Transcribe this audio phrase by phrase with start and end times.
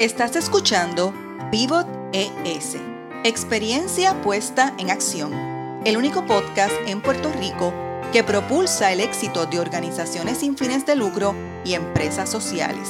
[0.00, 1.12] Estás escuchando
[1.50, 2.78] Pivot ES,
[3.22, 5.30] experiencia puesta en acción,
[5.84, 7.74] el único podcast en Puerto Rico
[8.10, 11.34] que propulsa el éxito de organizaciones sin fines de lucro
[11.66, 12.88] y empresas sociales.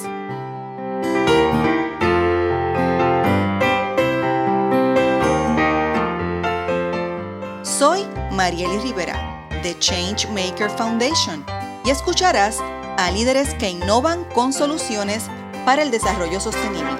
[7.64, 11.44] Soy Marieli Rivera, de Changemaker Foundation,
[11.84, 12.60] y escucharás
[12.98, 15.24] a líderes que innovan con soluciones
[15.64, 16.96] para el desarrollo sostenible.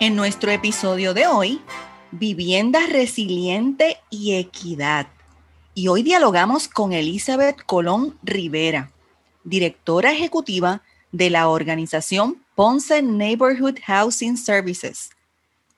[0.00, 1.60] En nuestro episodio de hoy,
[2.10, 5.08] vivienda resiliente y equidad.
[5.74, 8.90] Y hoy dialogamos con Elizabeth Colón Rivera,
[9.44, 10.82] directora ejecutiva
[11.12, 15.10] de la organización Ponce Neighborhood Housing Services,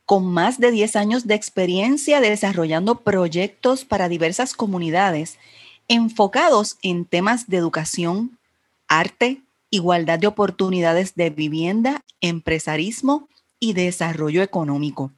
[0.06, 5.38] con más de 10 años de experiencia desarrollando proyectos para diversas comunidades
[5.90, 8.38] enfocados en temas de educación,
[8.86, 15.10] arte, igualdad de oportunidades de vivienda, empresarismo y desarrollo económico.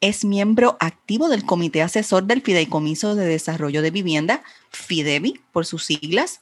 [0.00, 5.84] Es miembro activo del Comité Asesor del Fideicomiso de Desarrollo de Vivienda, FIDEVI por sus
[5.84, 6.40] siglas.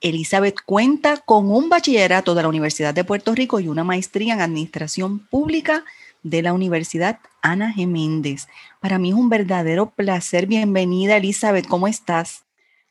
[0.00, 4.40] Elizabeth cuenta con un bachillerato de la Universidad de Puerto Rico y una maestría en
[4.40, 5.84] Administración Pública
[6.22, 7.86] de la Universidad Ana G.
[7.86, 8.48] Méndez.
[8.80, 10.46] Para mí es un verdadero placer.
[10.46, 11.68] Bienvenida, Elizabeth.
[11.68, 12.43] ¿Cómo estás?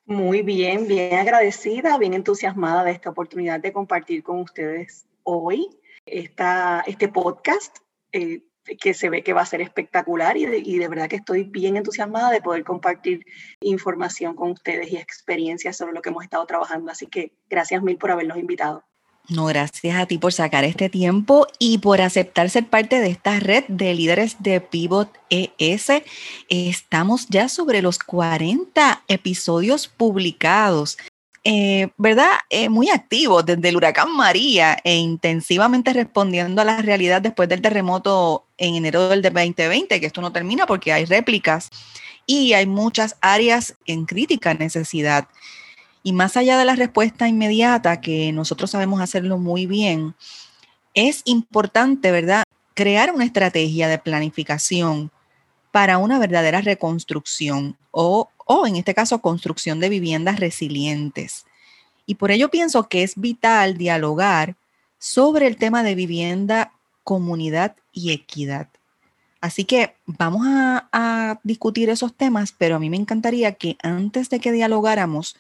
[0.05, 5.69] Muy bien, bien agradecida, bien entusiasmada de esta oportunidad de compartir con ustedes hoy
[6.05, 7.77] esta, este podcast.
[8.11, 8.43] Eh,
[8.79, 12.31] que se ve que va a ser espectacular y de, verdad que estoy bien entusiasmada
[12.31, 13.25] de poder compartir
[13.59, 16.91] información con ustedes y experiencias sobre lo que hemos estado trabajando.
[16.91, 18.83] Así que gracias mil por habernos invitado.
[19.29, 23.39] No, gracias a ti por sacar este tiempo y por aceptar ser parte de esta
[23.39, 26.03] red de líderes de Pivot ES.
[26.49, 30.97] Estamos ya sobre los 40 episodios publicados.
[31.45, 32.31] Eh, ¿verdad?
[32.49, 37.61] Eh, muy activo desde el huracán María e intensivamente respondiendo a la realidad después del
[37.61, 41.69] terremoto en enero del 2020, que esto no termina porque hay réplicas
[42.25, 45.27] y hay muchas áreas en crítica necesidad.
[46.03, 50.15] Y más allá de la respuesta inmediata, que nosotros sabemos hacerlo muy bien,
[50.93, 52.43] es importante, ¿verdad?
[52.75, 55.11] Crear una estrategia de planificación
[55.71, 61.45] para una verdadera reconstrucción o o en este caso construcción de viviendas resilientes.
[62.05, 64.55] Y por ello pienso que es vital dialogar
[64.97, 68.67] sobre el tema de vivienda, comunidad y equidad.
[69.41, 74.39] Así que vamos a, discutir esos temas, pero a mí me encantaría que antes de
[74.39, 75.35] que dialogáramos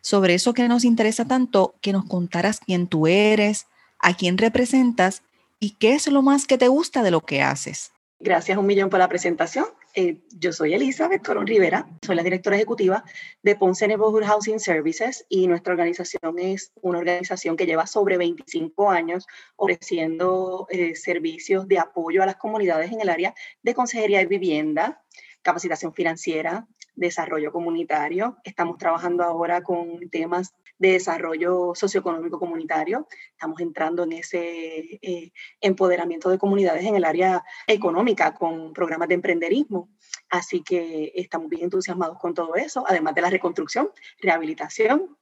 [0.00, 3.66] sobre eso que nos interesa tanto, que nos contaras quién tú eres,
[3.98, 5.22] a quién representas
[5.60, 7.92] y qué es lo más que te gusta de lo que haces.
[8.20, 9.66] Gracias un millón por la presentación.
[9.94, 13.04] Eh, yo soy Elizabeth Colón Rivera, soy la directora ejecutiva
[13.42, 18.90] de Ponce Neighborhood Housing Services y nuestra organización es una organización que lleva sobre 25
[18.90, 19.26] años
[19.56, 25.02] ofreciendo eh, servicios de apoyo a las comunidades en el área de consejería de vivienda,
[25.42, 26.66] capacitación financiera,
[26.98, 28.36] desarrollo comunitario.
[28.44, 33.06] Estamos trabajando ahora con temas de desarrollo socioeconómico comunitario.
[33.30, 39.14] Estamos entrando en ese eh, empoderamiento de comunidades en el área económica con programas de
[39.14, 39.90] emprenderismo.
[40.28, 45.16] Así que estamos bien entusiasmados con todo eso, además de la reconstrucción, rehabilitación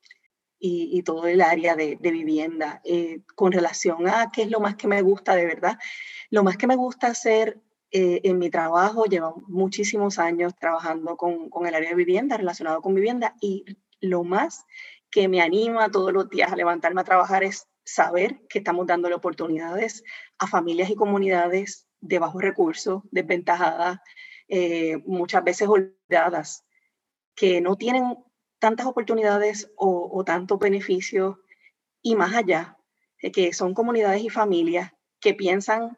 [0.59, 2.81] y, todo el área de, vivienda.
[2.85, 5.79] Eh, con relación a qué es lo más que me gusta de verdad,
[6.31, 7.61] lo más que me gusta hacer
[7.99, 12.83] eh, en mi trabajo, llevo muchísimos años trabajando con, con, el área de vivienda, relacionado
[12.83, 13.65] con vivienda, y
[14.03, 14.67] lo más
[15.11, 19.15] que me anima todos los días a levantarme a trabajar es saber que estamos dándole
[19.15, 20.05] oportunidades
[20.37, 23.99] a familias y comunidades de bajos recursos, desventajadas,
[24.49, 26.67] eh, muchas veces olvidadas,
[27.35, 28.19] que no tienen
[28.59, 31.37] tantas oportunidades o, o tantos beneficios
[32.03, 32.77] y más allá,
[33.23, 35.97] de que son comunidades y familias que piensan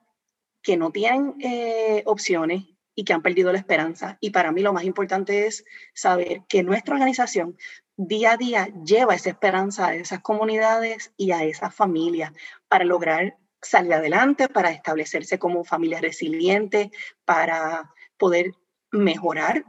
[0.69, 4.19] que no tienen eh, opciones y que han perdido la esperanza.
[4.21, 7.57] Y para mí lo más importante es saber que nuestra organización
[7.97, 12.35] día a día lleva esa esperanza a esas comunidades y a esas familias
[12.69, 16.91] para lograr salir adelante, para establecerse como familias resilientes,
[17.25, 18.53] para poder
[18.91, 19.65] mejorar,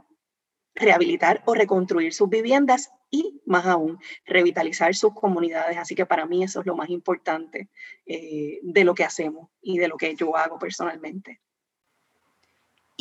[0.74, 5.76] rehabilitar o reconstruir sus viviendas y más aún revitalizar sus comunidades.
[5.76, 7.68] Así que para mí eso es lo más importante
[8.06, 11.40] eh, de lo que hacemos y de lo que yo hago personalmente.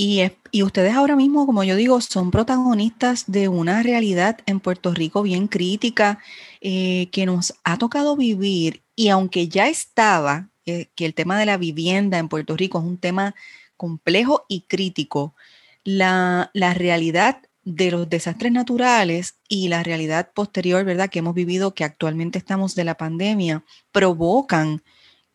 [0.01, 0.23] Y,
[0.63, 5.49] ustedes ahora mismo, como yo digo, son protagonistas de una realidad en Puerto Rico bien
[5.49, 6.19] crítica
[6.61, 8.81] eh, que nos ha tocado vivir.
[8.95, 12.85] Y aunque ya estaba, eh, que el tema de la vivienda en Puerto Rico es
[12.85, 13.35] un tema
[13.75, 15.35] complejo y crítico,
[15.83, 21.09] la, la realidad de los desastres naturales y la realidad posterior, ¿verdad?
[21.09, 24.81] Que hemos vivido, que actualmente estamos de la pandemia, provocan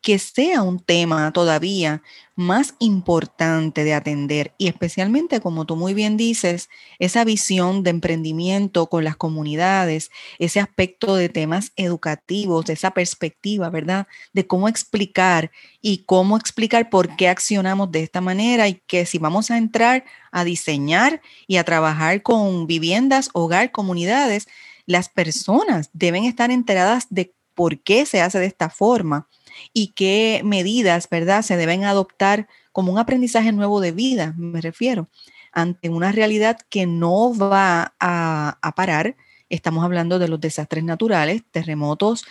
[0.05, 2.03] que sea un tema todavía
[2.35, 6.69] más importante de atender y especialmente, como tú muy bien dices,
[6.99, 14.05] esa visión de emprendimiento con las comunidades, ese aspecto de temas educativos, esa perspectiva, ¿verdad?
[14.31, 15.49] De cómo explicar
[15.81, 20.05] y cómo explicar por qué accionamos de esta manera y que si vamos a entrar
[20.31, 24.47] a diseñar y a trabajar con viviendas, hogar, comunidades,
[24.85, 29.27] las personas deben estar enteradas de por qué se hace de esta forma
[29.73, 35.09] y qué medidas, ¿verdad?, se deben adoptar como un aprendizaje nuevo de vida, me refiero,
[35.51, 39.15] ante una realidad que no va a, parar.
[39.49, 42.25] Estamos hablando de los desastres naturales, terremotos,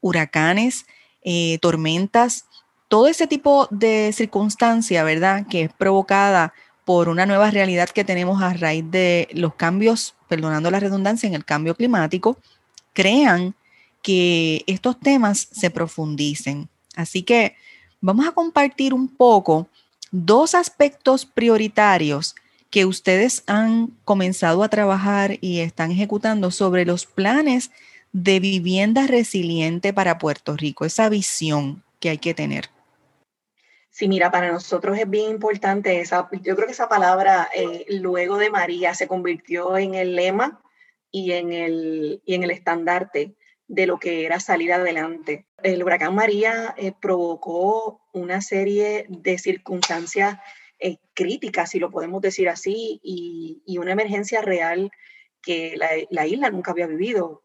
[0.00, 0.86] huracanes,
[1.22, 2.44] eh, tormentas,
[2.86, 6.54] todo ese tipo de circunstancia, ¿verdad?, que es provocada
[6.84, 11.34] por una nueva realidad que tenemos a raíz de los cambios, perdonando la redundancia, en
[11.34, 12.38] el cambio climático,
[12.94, 13.54] crean
[14.02, 16.68] que estos temas se profundicen.
[16.94, 17.54] Así que
[18.00, 19.68] vamos a compartir un poco
[20.10, 22.34] dos aspectos prioritarios
[22.70, 27.70] que ustedes han comenzado a trabajar y están ejecutando sobre los planes
[28.12, 32.70] de vivienda resiliente para Puerto Rico, esa visión que hay que tener.
[33.90, 38.38] Sí, mira, para nosotros es bien importante esa, yo creo que esa palabra eh, luego
[38.38, 40.60] de María se convirtió en el lema
[41.10, 43.34] y en el, y en el estandarte
[43.68, 45.46] de lo que era salir adelante.
[45.62, 50.38] El huracán María eh, provocó una serie de circunstancias
[50.80, 54.90] eh, críticas, si lo podemos decir así, y, una emergencia real
[55.42, 55.76] que
[56.10, 57.44] la, isla nunca había vivido.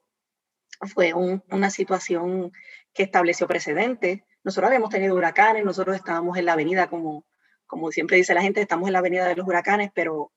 [0.94, 2.52] Fue una situación
[2.94, 4.22] que estableció precedentes.
[4.44, 7.26] Nosotros habíamos tenido huracanes, nosotros estábamos en la avenida, como,
[7.68, 10.32] como siempre dice la gente, estamos en la avenida de los huracanes, pero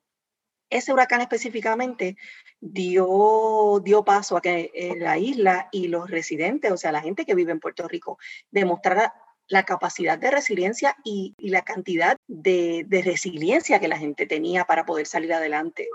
[0.70, 2.16] ese huracán específicamente
[2.60, 7.24] dio, dio paso a que eh, la isla y los residentes, o sea, la gente
[7.24, 8.18] que vive en Puerto Rico,
[8.50, 9.14] demostrara
[9.48, 15.06] la capacidad de resiliencia y, la cantidad de, resiliencia que la gente tenía para poder
[15.06, 15.88] salir adelante.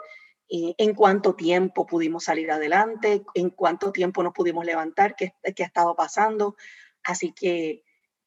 [0.50, 5.68] en cuánto tiempo pudimos salir adelante, en cuánto tiempo nos pudimos levantar, qué, qué ha
[5.68, 6.56] estado pasando.
[7.04, 7.84] Así que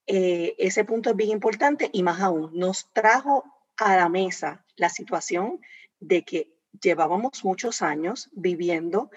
[0.07, 3.45] eh, ese punto es bien importante y más aún, nos trajo
[3.77, 5.61] a la mesa la situación
[6.07, 9.11] de que llevábamos muchos años viviendo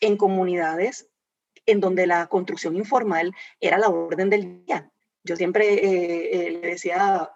[0.00, 1.08] en comunidades
[1.66, 4.90] en donde la construcción informal era la orden del día.
[5.22, 7.30] Yo siempre eh, eh, le decía,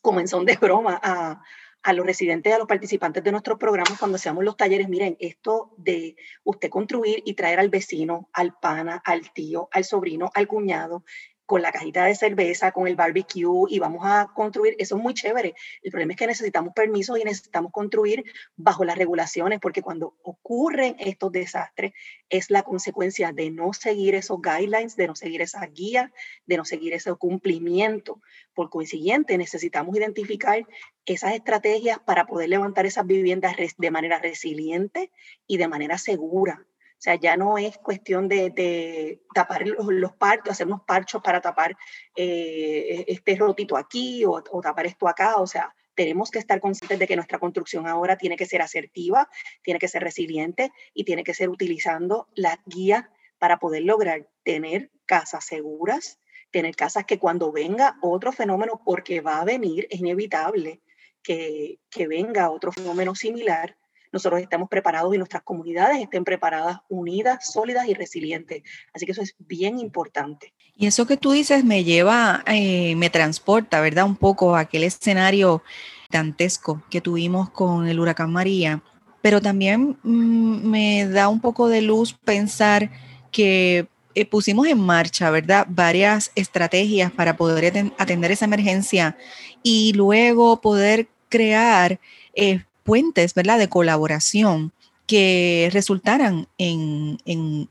[0.00, 1.42] como en son de broma, a,
[1.82, 5.74] a los residentes, a los participantes de nuestros programas cuando hacíamos los talleres, miren, esto
[5.76, 11.04] de usted construir y traer al vecino, al pana, al tío, al sobrino, al cuñado,
[11.46, 15.14] con la cajita de cerveza, con el barbecue y vamos a construir, eso es muy
[15.14, 15.54] chévere.
[15.80, 18.24] El problema es que necesitamos permisos y necesitamos construir
[18.56, 21.92] bajo las regulaciones, porque cuando ocurren estos desastres
[22.28, 26.10] es la consecuencia de no seguir esos guidelines, de no seguir esas guías,
[26.46, 28.20] de no seguir ese cumplimiento.
[28.52, 30.66] Por consiguiente, necesitamos identificar
[31.04, 35.12] esas estrategias para poder levantar esas viviendas de manera resiliente
[35.46, 36.66] y de manera segura
[36.98, 41.76] o sea, ya no es cuestión de, tapar los, partos, hacer unos parchos para tapar
[42.16, 45.36] eh, este rotito aquí o, tapar esto acá.
[45.36, 49.28] O sea, tenemos que estar conscientes de que nuestra construcción ahora tiene que ser asertiva,
[49.62, 53.04] tiene que ser resiliente y tiene que ser utilizando las guías
[53.38, 56.18] para poder lograr tener casas seguras,
[56.50, 60.80] tener casas que cuando venga otro fenómeno, porque va a venir, es inevitable
[61.22, 63.76] que, que venga otro fenómeno similar,
[64.16, 68.62] nosotros estemos preparados y nuestras comunidades estén preparadas, unidas, sólidas y resilientes.
[68.92, 70.52] Así que eso es bien importante.
[70.74, 74.04] Y eso que tú dices me lleva, eh, me transporta, ¿verdad?
[74.04, 75.62] Un poco a aquel escenario
[76.10, 78.82] dantesco que tuvimos con el huracán María,
[79.22, 82.90] pero también mm, me da un poco de luz pensar
[83.30, 85.66] que eh, pusimos en marcha, ¿verdad?
[85.68, 89.16] Varias estrategias para poder atender esa emergencia
[89.62, 92.00] y luego poder crear
[92.34, 94.72] eh, puentes, ¿verdad?, de colaboración
[95.06, 97.18] que resultaran en,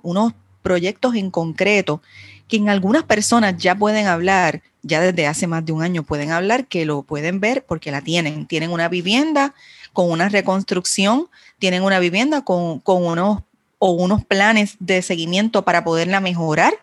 [0.04, 2.02] unos proyectos en concreto
[2.48, 6.32] que en algunas personas ya pueden hablar, ya desde hace más de un año pueden
[6.32, 8.46] hablar, que lo pueden ver porque la tienen.
[8.46, 9.56] Tienen una vivienda
[9.94, 13.42] con una reconstrucción, tienen una vivienda con, con unos
[13.80, 16.74] o unos planes de seguimiento para poderla mejorar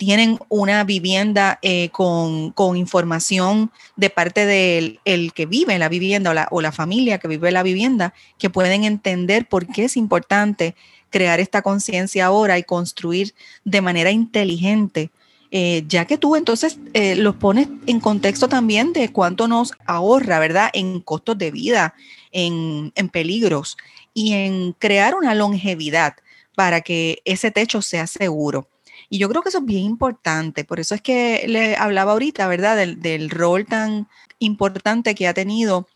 [0.00, 6.32] tienen una vivienda eh, con, información de parte del el que vive la vivienda o
[6.32, 10.74] la, o la familia que vive la vivienda, que pueden entender por qué es importante
[11.10, 13.34] crear esta conciencia ahora y construir
[13.66, 15.10] de manera inteligente
[15.50, 20.38] eh, ya que tú entonces eh, los pones en contexto también de cuánto nos ahorra,
[20.38, 20.70] ¿verdad?
[20.72, 21.92] En costos de vida,
[22.32, 23.76] en, en peligros
[24.14, 26.14] y en crear una longevidad
[26.54, 28.66] para que ese techo sea seguro.
[29.10, 32.46] Y yo creo que eso es bien importante, por eso es que le hablaba ahorita,
[32.48, 32.76] ¿verdad?
[32.76, 35.86] Del, del rol tan importante que ha tenido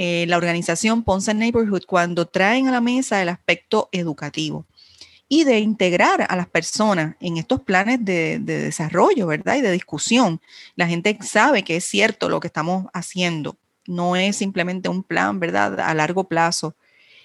[0.00, 4.64] eh, la organización Ponce Neighborhood cuando traen a la mesa el aspecto educativo
[5.28, 9.56] y de integrar a las personas en estos planes de, desarrollo, ¿verdad?
[9.56, 10.40] Y de discusión.
[10.76, 13.58] La gente sabe que es cierto lo que estamos haciendo,
[13.88, 15.80] no es simplemente un plan, ¿verdad?
[15.80, 16.76] A largo plazo.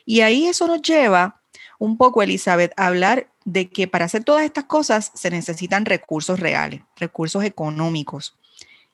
[0.04, 1.43] Y ahí eso nos lleva
[1.84, 6.80] un poco, Elizabeth, hablar de que para hacer todas estas cosas se necesitan recursos reales,
[6.96, 8.38] recursos económicos.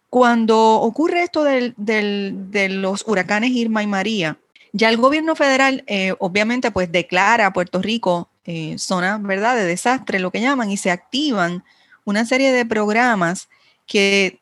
[0.10, 4.39] Cuando ocurre esto de los huracanes Irma y María,
[4.74, 10.17] ya el gobierno federal eh, obviamente pues declara a Puerto Rico eh, zona de desastre,
[10.17, 11.63] lo que llaman, y se activan
[12.05, 13.50] una serie de programas
[13.86, 14.39] que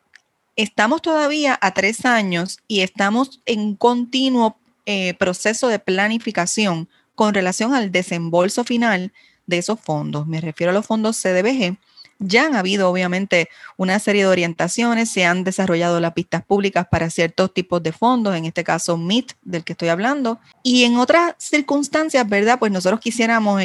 [0.56, 7.74] estamos todavía a tres años y estamos en continuo eh, proceso de planificación con relación
[7.74, 9.12] al desembolso final
[9.48, 10.28] de esos fondos.
[10.28, 11.76] Me refiero a los fondos CDBG.
[12.20, 17.10] Ya han habido, obviamente, una serie de orientaciones, se han desarrollado las pistas públicas para
[17.10, 21.34] ciertos tipos de fondos, en este caso MIT, del que estoy hablando, y en otras
[21.38, 22.60] circunstancias, ¿verdad?
[22.60, 23.60] Pues nosotros quisiéramos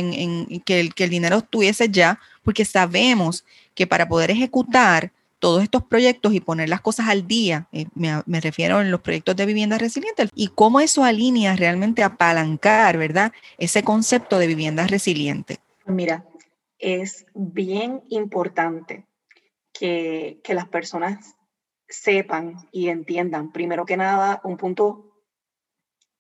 [0.66, 3.44] que el dinero estuviese ya, porque sabemos
[3.76, 5.12] que para poder ejecutar
[5.44, 9.36] todos estos proyectos y poner las cosas al día, eh, me, refiero en los proyectos
[9.36, 13.34] de vivienda resiliente, y cómo eso alinea realmente a apalancar, ¿verdad?
[13.58, 15.58] Ese concepto de vivienda resiliente.
[15.86, 16.26] Mira,
[16.80, 19.06] es bien importante
[19.74, 21.36] que, que las personas
[21.90, 25.12] sepan y entiendan, primero que nada, un punto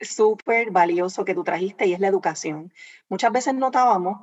[0.01, 2.73] súper valioso que tú trajiste y es la educación.
[3.07, 4.19] Muchas veces notábamos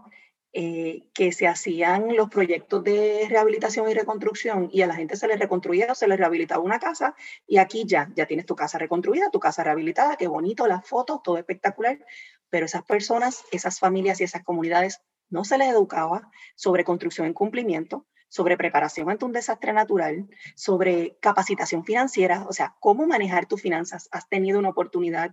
[0.53, 5.29] eh, que se hacían los proyectos de rehabilitación y reconstrucción y a la gente se
[5.29, 7.15] le reconstruía o se le rehabilitaba una casa
[7.47, 11.23] y aquí ya, ya tienes tu casa reconstruida, tu casa rehabilitada, qué bonito, las fotos,
[11.23, 12.05] todo espectacular,
[12.49, 17.33] pero esas personas, esas familias y esas comunidades no se les educaba sobre construcción en
[17.33, 23.63] cumplimiento, sobre preparación ante un desastre natural, sobre capacitación financiera, o sea, cómo manejar tus
[23.63, 24.09] finanzas.
[24.11, 25.33] Has tenido una oportunidad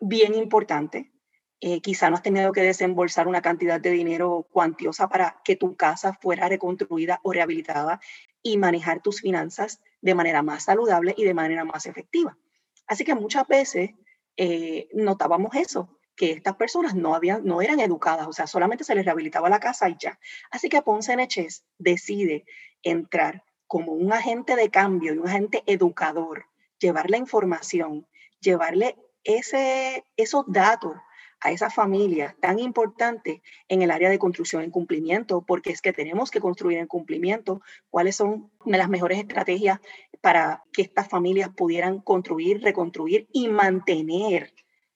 [0.00, 1.12] bien importante
[1.60, 5.74] eh, quizá no has tenido que desembolsar una cantidad de dinero cuantiosa para que tu
[5.74, 8.00] casa fuera reconstruida o rehabilitada
[8.42, 12.38] y manejar tus finanzas de manera más saludable y de manera más efectiva.
[12.86, 13.90] Así que muchas veces
[14.36, 18.94] eh, notábamos eso, que estas personas no, habían, no eran educadas, o sea, solamente se
[18.94, 20.18] les rehabilitaba la casa y ya.
[20.50, 22.44] Así que Ponce Neches decide
[22.82, 26.46] entrar como un agente de cambio y un agente educador,
[26.78, 28.06] llevarle información,
[28.40, 30.94] llevarle ese, esos datos
[31.40, 35.92] a esa familia tan importante en el área de construcción en cumplimiento, porque es que
[35.92, 39.80] tenemos que construir en cumplimiento cuáles son las mejores estrategias
[40.20, 44.52] para que estas familias pudieran construir, reconstruir y mantener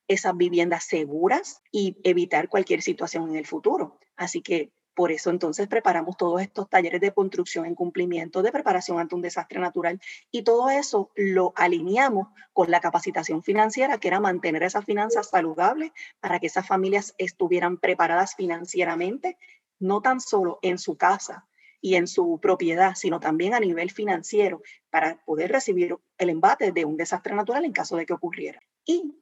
[0.08, 3.98] esas viviendas seguras y evitar cualquier situación en el futuro.
[4.16, 8.98] Así que por eso entonces preparamos todos estos talleres de construcción en cumplimiento, de preparación
[8.98, 14.20] ante un desastre natural y todo eso lo alineamos con la capacitación financiera, que era
[14.20, 19.38] mantener esas finanzas saludables para que esas familias estuvieran preparadas financieramente,
[19.78, 21.46] no tan solo en su casa
[21.80, 26.84] y en su propiedad, sino también a nivel financiero para poder recibir el embate de
[26.84, 28.60] un desastre natural en caso de que ocurriera.
[28.84, 29.16] Y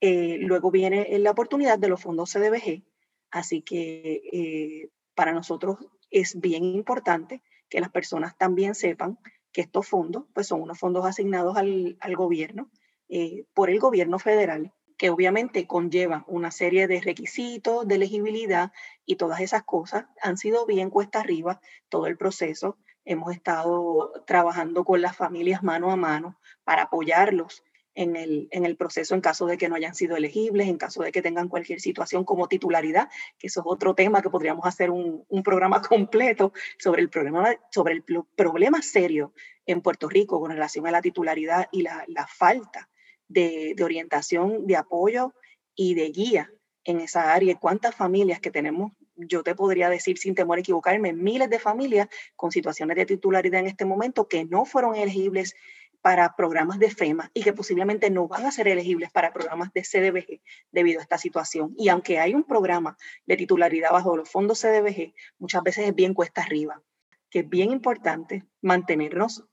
[0.00, 2.84] eh, luego viene la oportunidad de los fondos CDBG,
[3.30, 4.88] Así que eh,
[5.20, 5.76] para nosotros
[6.10, 9.18] es bien importante que las personas también sepan
[9.52, 12.70] que estos fondos pues son unos fondos asignados al, gobierno
[13.10, 18.72] eh, por el gobierno federal que obviamente conllevan una serie de requisitos de elegibilidad
[19.04, 21.60] y todas esas cosas han sido bien cuesta arriba
[21.90, 22.78] todo el proceso.
[23.04, 27.62] Hemos estado trabajando con las familias mano a mano para apoyarlos
[27.94, 31.02] en el, en el proceso en caso de que no hayan sido elegibles, en caso
[31.02, 34.90] de que tengan cualquier situación como titularidad, que eso es otro tema que podríamos hacer
[34.90, 38.04] un, un programa completo sobre el, problema, sobre el
[38.36, 39.32] problema serio
[39.66, 42.88] en Puerto Rico con relación a la titularidad y la, la falta
[43.28, 45.34] de, de, orientación, de apoyo
[45.74, 46.50] y de guía
[46.84, 47.56] en esa área.
[47.56, 48.92] ¿Cuántas familias que tenemos?
[49.16, 53.60] Yo te podría decir sin temor a equivocarme, miles de familias con situaciones de titularidad
[53.60, 55.54] en este momento que no fueron elegibles
[56.02, 59.82] para programas de FEMA y que posiblemente no van a ser elegibles para programas de
[59.82, 60.40] CDBG
[60.70, 61.74] debido a esta situación.
[61.76, 66.14] Y aunque hay un programa de titularidad bajo los fondos CDBG, muchas veces es bien
[66.14, 66.82] cuesta arriba,
[67.28, 69.44] que es bien importante mantenernos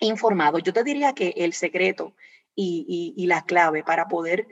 [0.00, 0.62] informados.
[0.62, 2.14] Yo te diría que el secreto
[2.54, 4.46] y, la clave para poder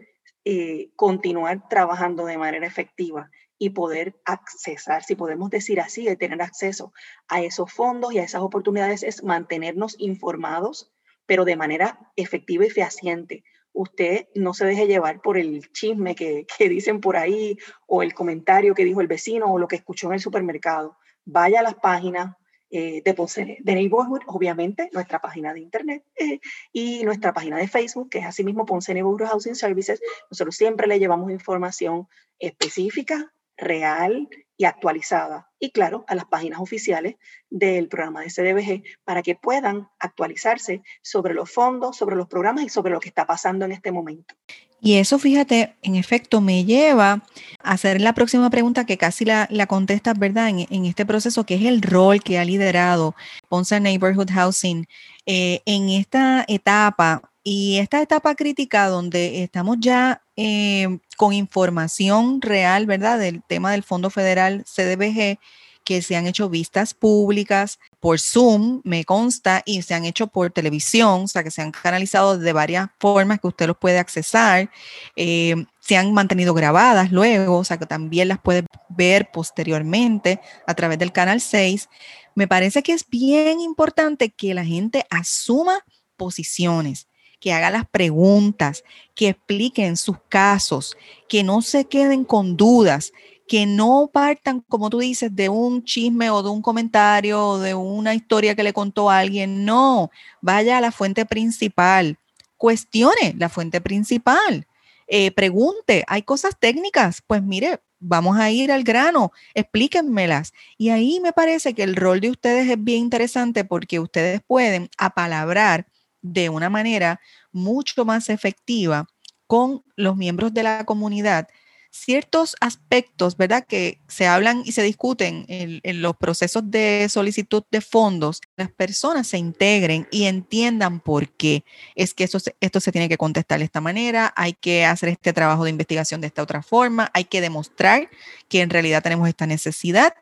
[0.44, 6.42] eh, continuar trabajando de manera efectiva y poder accesar, si podemos decir así, de tener
[6.42, 6.92] acceso
[7.28, 10.92] a esos fondos y a esas oportunidades es mantenernos informados,
[11.26, 13.44] pero de manera efectiva y fehaciente.
[13.72, 18.14] Usted no se deje llevar por el chisme que, que dicen por ahí o el
[18.14, 20.96] comentario que dijo el vecino o lo que escuchó en el supermercado.
[21.24, 22.36] Vaya a las páginas,
[22.76, 26.40] eh, de Ponce de Neighborhood, obviamente, nuestra página de internet eh,
[26.72, 30.00] y nuestra página de Facebook, que es asimismo Ponce Neighborhood Housing Services.
[30.28, 32.08] Nosotros siempre le llevamos información
[32.40, 35.50] específica, real y actualizada.
[35.58, 37.16] Y claro, a las páginas oficiales
[37.50, 42.68] del programa de CDBG para que puedan actualizarse sobre los fondos, sobre los programas y
[42.68, 44.34] sobre lo que está pasando en este momento.
[44.80, 47.22] Y eso, fíjate, en efecto me lleva
[47.62, 50.50] a hacer la próxima pregunta que casi la, la contestas, ¿verdad?
[50.50, 53.14] En, este proceso, que es el rol que ha liderado
[53.48, 54.86] Ponce Neighborhood Housing
[55.24, 62.86] eh, en esta etapa y esta etapa crítica donde estamos ya eh, con información real,
[62.86, 63.18] ¿verdad?
[63.18, 65.38] Del tema del Fondo Federal CDBG
[65.84, 70.50] que se han hecho vistas públicas por Zoom, me consta, y se han hecho por
[70.50, 74.70] televisión, o sea, que se han canalizado de varias formas que usted los puede accesar.
[75.14, 80.74] Eh, se han mantenido grabadas luego, o sea, que también las puede ver posteriormente a
[80.74, 81.88] través del canal 6.
[82.34, 85.84] Me parece que es bien importante que la gente asuma
[86.16, 87.08] posiciones
[87.44, 88.84] que haga las preguntas,
[89.14, 90.96] que expliquen sus casos,
[91.28, 93.12] que no se queden con dudas,
[93.46, 97.74] que no partan, como tú dices, de un chisme o de un comentario o de
[97.74, 99.66] una historia que le contó alguien.
[99.66, 100.10] No,
[100.40, 102.16] vaya a la fuente principal,
[102.56, 104.66] cuestione la fuente principal,
[105.06, 110.54] eh, pregunte, hay cosas técnicas, pues mire, vamos a ir al grano, explíquenmelas.
[110.78, 114.88] Y ahí me parece que el rol de ustedes es bien interesante porque ustedes pueden
[114.96, 115.86] apalabrar
[116.24, 117.20] de una manera
[117.52, 119.06] mucho más efectiva
[119.46, 121.46] con los miembros de la comunidad
[121.94, 123.64] ciertos aspectos, ¿verdad?
[123.68, 129.28] Que se hablan y se discuten en, los procesos de solicitud de fondos, las personas
[129.28, 131.64] se integren y entiendan por qué
[131.94, 135.62] es que esto se tiene que contestar de esta manera, hay que hacer este trabajo
[135.62, 138.10] de investigación de esta otra forma, hay que demostrar
[138.48, 140.14] que en realidad tenemos esta necesidad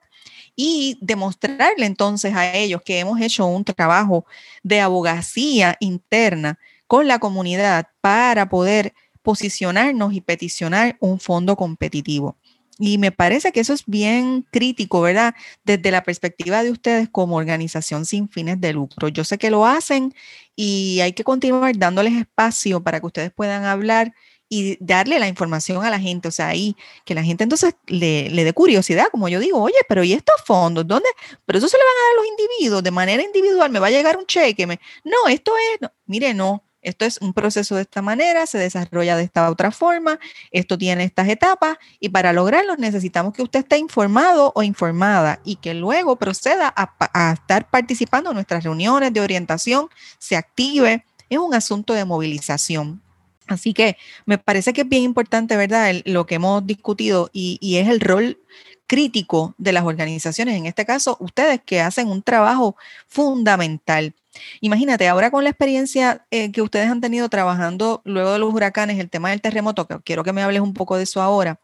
[0.56, 4.26] y demostrarle entonces a ellos que hemos hecho un trabajo
[4.62, 12.36] de abogacía interna con la comunidad para poder posicionarnos y peticionar un fondo competitivo.
[12.78, 15.34] Y me parece que eso es bien crítico, ¿verdad?
[15.64, 19.08] Desde la perspectiva de ustedes como organización sin fines de lucro.
[19.08, 20.14] Yo sé que lo hacen
[20.56, 24.14] y hay que continuar dándoles espacio para que ustedes puedan hablar
[24.54, 28.28] y darle la información a la gente, o sea, ahí que la gente entonces le,
[28.28, 30.86] le dé curiosidad, como yo digo, oye, pero ¿y estos fondos?
[30.86, 31.08] ¿Dónde?
[31.46, 33.86] Pero eso se le van a dar a los individuos de manera individual, me va
[33.86, 37.80] a llegar un cheque, me, no, esto es, mire, no, esto es un proceso de
[37.80, 40.18] esta manera, se desarrolla de esta otra forma,
[40.50, 45.56] esto tiene estas etapas y para lograrlo necesitamos que usted esté informado o informada y
[45.56, 49.88] que luego proceda a, estar participando en nuestras reuniones de orientación,
[50.18, 51.06] se active.
[51.30, 53.00] Es un asunto de movilización.
[53.46, 55.94] Así que me parece que es bien importante, ¿verdad?
[56.04, 58.38] lo que hemos discutido y, es el rol
[58.86, 62.76] crítico de las organizaciones, en este caso ustedes que hacen un trabajo
[63.08, 64.14] fundamental.
[64.60, 68.98] Imagínate, ahora con la experiencia eh, que ustedes han tenido trabajando luego de los huracanes,
[68.98, 71.58] el tema del terremoto, que quiero que me hables un poco de eso ahora,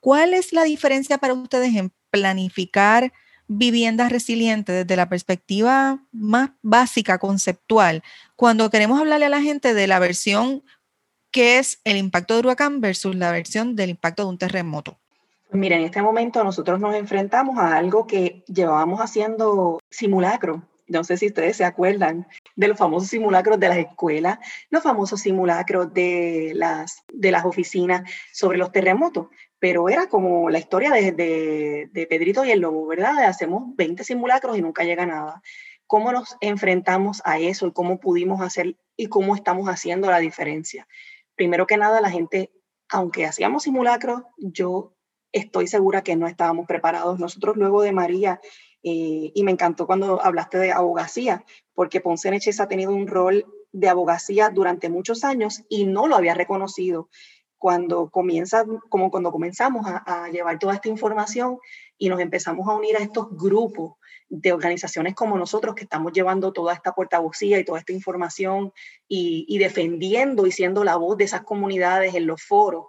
[0.00, 3.12] ¿cuál es la diferencia para ustedes en planificar
[3.48, 8.02] viviendas resilientes desde la perspectiva más básica, conceptual,
[8.36, 10.62] cuando queremos hablarle a la gente de la versión
[11.38, 14.98] que es el impacto de huracán versus la versión del impacto de un terremoto?
[15.52, 20.64] Mira, en este momento nosotros nos enfrentamos a algo que llevábamos haciendo simulacro.
[20.88, 25.20] No sé si ustedes se acuerdan de los famosos simulacros de las escuelas, los famosos
[25.20, 29.28] simulacros de las, de las oficinas sobre los terremotos,
[29.60, 33.16] pero era como la historia de, de, de Pedrito y el Lobo, ¿verdad?
[33.22, 35.40] Hacemos 20 simulacros y nunca llega nada.
[35.86, 40.88] ¿Cómo nos enfrentamos a eso y cómo pudimos hacer y cómo estamos haciendo la diferencia?
[41.38, 42.50] Primero que nada, la gente,
[42.88, 44.96] aunque hacíamos simulacros, yo
[45.30, 47.20] estoy segura que no estábamos preparados.
[47.20, 48.40] Nosotros luego de María,
[48.82, 53.46] eh, y me encantó cuando hablaste de abogacía, porque Ponce Neches ha tenido un rol
[53.70, 57.08] de abogacía durante muchos años y no lo había reconocido.
[57.56, 61.58] Cuando, comienza, como cuando comenzamos a, a llevar toda esta información
[61.96, 63.94] y nos empezamos a unir a estos grupos
[64.28, 68.72] de organizaciones como nosotros que estamos llevando toda esta portavocía y toda esta información
[69.08, 72.86] y, y defendiendo y siendo la voz de esas comunidades en los foros,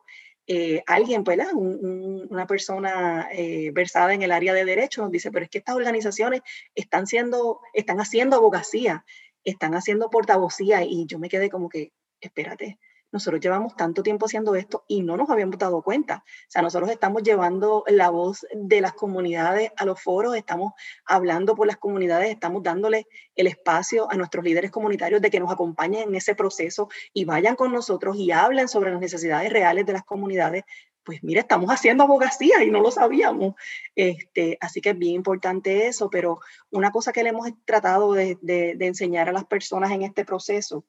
[0.51, 5.45] eh, alguien, pues, una persona eh, versada en el área de derecho nos dice, pero
[5.45, 6.41] es que estas organizaciones
[6.73, 9.05] están, siendo, están haciendo abogacía,
[9.43, 12.79] están haciendo portavocía y yo me quedé como que, espérate,
[13.11, 16.23] nosotros llevamos tanto tiempo haciendo esto y no nos habíamos dado cuenta.
[16.25, 20.73] O sea, nosotros estamos llevando la voz de las comunidades a los foros, estamos
[21.05, 25.51] hablando por las comunidades, estamos dándole el espacio a nuestros líderes comunitarios de que nos
[25.51, 29.93] acompañen en ese proceso y vayan con nosotros y hablen sobre las necesidades reales de
[29.93, 30.63] las comunidades
[31.09, 33.55] pues mira, estamos haciendo abogacía y no lo sabíamos.
[33.95, 38.37] Este, así que es bien importante eso, pero una cosa que le hemos tratado de,
[38.79, 40.85] enseñar a las personas en este proceso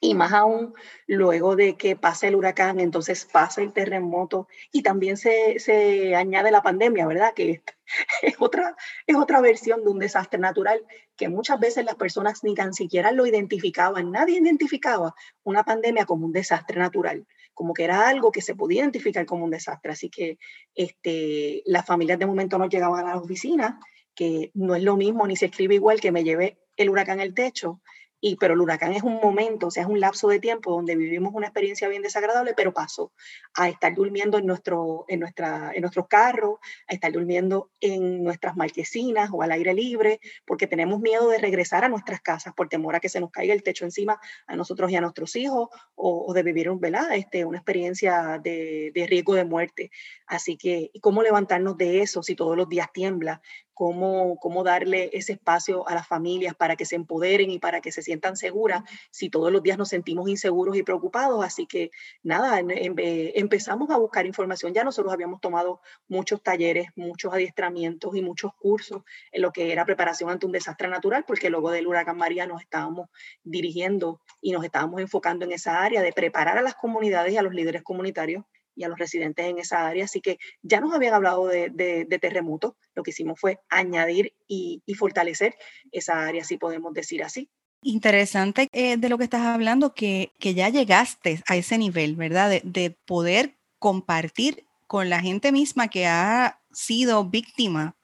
[0.00, 0.74] y más aún
[1.06, 6.50] luego de que pase el huracán, entonces pasa el terremoto y también se, se, añade
[6.50, 7.34] la pandemia, ¿verdad?
[7.34, 7.62] Que
[8.22, 8.74] es otra,
[9.06, 10.82] es otra versión de un desastre natural
[11.16, 16.24] que muchas veces las personas ni tan siquiera lo identificaban, nadie identificaba una pandemia como
[16.24, 19.92] un desastre natural, como que era algo que se podía identificar como un desastre.
[19.92, 20.38] Así que
[20.74, 23.78] este, las familias de momento no llegaban a la oficina,
[24.14, 27.34] que no es lo mismo ni se escribe igual que me lleve el huracán el
[27.34, 27.82] techo
[28.20, 30.96] y, pero el huracán es un momento, o sea, es un lapso de tiempo donde
[30.96, 33.12] vivimos una experiencia bien desagradable, pero pasó
[33.54, 38.56] a estar durmiendo en nuestro, en nuestra, en nuestros carros, a estar durmiendo en nuestras
[38.56, 42.94] marquesinas o al aire libre, porque tenemos miedo de regresar a nuestras casas por temor
[42.94, 46.32] a que se nos caiga el techo encima a nosotros y a nuestros hijos, o,
[46.32, 47.14] de vivir ¿verdad?
[47.14, 49.90] Este, una experiencia de, de riesgo de muerte.
[50.26, 53.40] Así que, ¿y cómo levantarnos de eso si todos los días tiembla?
[53.80, 57.92] Cómo, cómo darle ese espacio a las familias para que se empoderen y para que
[57.92, 61.42] se sientan seguras si todos los días nos sentimos inseguros y preocupados.
[61.42, 61.90] Así que
[62.22, 64.74] nada, empezamos a buscar información.
[64.74, 69.86] Ya nosotros habíamos tomado muchos talleres, muchos adiestramientos y muchos cursos en lo que era
[69.86, 73.08] preparación ante un desastre natural, porque luego del huracán María nos estábamos
[73.44, 77.42] dirigiendo y nos estábamos enfocando en esa área de preparar a las comunidades y a
[77.42, 78.44] los líderes comunitarios
[78.80, 80.06] y a los residentes en esa área.
[80.06, 84.82] Así que ya nos habían hablado de, de, terremotos, lo que hicimos fue añadir y,
[84.98, 85.54] fortalecer
[85.92, 87.50] esa área, si podemos decir así.
[87.82, 92.48] Interesante eh, de lo que estás hablando, que, que, ya llegaste a ese nivel, ¿verdad?
[92.48, 97.96] De, de poder compartir con la gente misma que ha sido víctima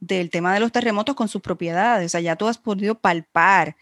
[0.00, 2.06] del tema de los terremotos con sus propiedades.
[2.06, 3.76] O sea, ya tú has podido palpar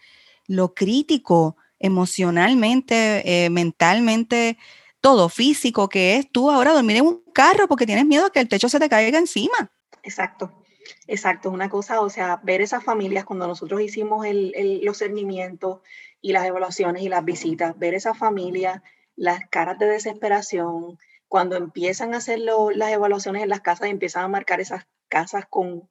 [0.47, 4.57] lo crítico emocionalmente, eh, mentalmente,
[5.03, 8.39] todo físico que es tú ahora dormir en un carro porque tienes miedo a que
[8.39, 9.69] el techo se te caiga encima.
[10.01, 10.63] Exacto.
[11.07, 15.81] Exacto, una cosa, o sea, ver esas familias cuando nosotros hicimos los cernimientos
[16.21, 18.81] y las evaluaciones y las visitas, ver esas familias,
[19.17, 24.23] las caras de desesperación, cuando empiezan a hacer las evaluaciones en las casas y empiezan
[24.23, 25.89] a marcar esas casas con,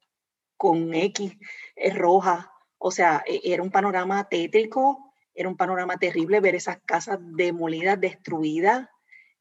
[0.57, 1.37] con X
[1.93, 7.19] roja, o sea, e, era un panorama tétrico, era un panorama terrible ver esas casas
[7.21, 8.89] demolidas, destruidas,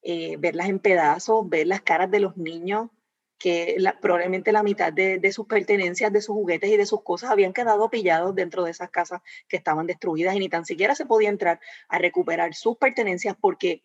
[0.03, 2.91] eh, verlas en pedazos, ver las caras de los niños,
[3.39, 7.31] que la, probablemente la mitad de, sus pertenencias, de sus juguetes y de sus cosas
[7.31, 11.07] habían quedado pillados dentro de esas casas que estaban destruidas y ni tan siquiera se
[11.07, 13.83] podía entrar a recuperar sus pertenencias porque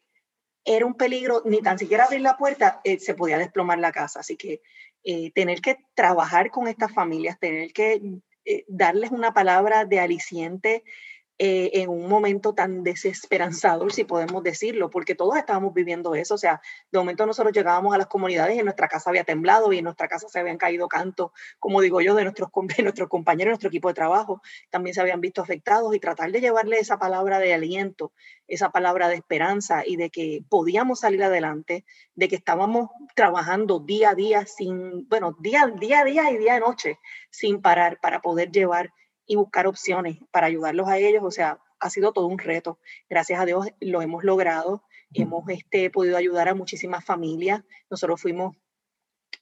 [0.63, 4.19] era un peligro, ni tan siquiera abrir la puerta eh, se podía desplomar la casa.
[4.19, 4.61] Así que
[5.03, 8.19] eh, tener que trabajar con estas familias, tener que
[8.67, 10.83] darles una palabra de aliciente,
[11.39, 16.33] eh, en un momento tan desesperanzador, si podemos decirlo, porque todos estábamos viviendo eso.
[16.33, 19.71] O sea, de momento nosotros llegábamos a las comunidades y en nuestra casa había temblado
[19.71, 23.07] y en nuestra casa se habían caído cantos, como digo yo, de nuestros, de nuestros
[23.07, 26.97] compañeros, nuestro equipo de trabajo, también se habían visto afectados y tratar de llevarle esa
[26.97, 28.13] palabra de aliento,
[28.47, 34.11] esa palabra de esperanza y de que podíamos salir adelante, de que estábamos trabajando día
[34.11, 36.97] a día sin, bueno, día, día a día y día a noche
[37.29, 38.91] sin parar para poder llevar
[39.27, 41.23] y buscar opciones para ayudarlos a ellos.
[41.23, 42.79] O sea, ha sido todo un reto.
[43.09, 44.83] Gracias a Dios lo hemos logrado.
[45.13, 47.63] Hemos este, podido ayudar a muchísimas familias.
[47.89, 48.55] Nosotros fuimos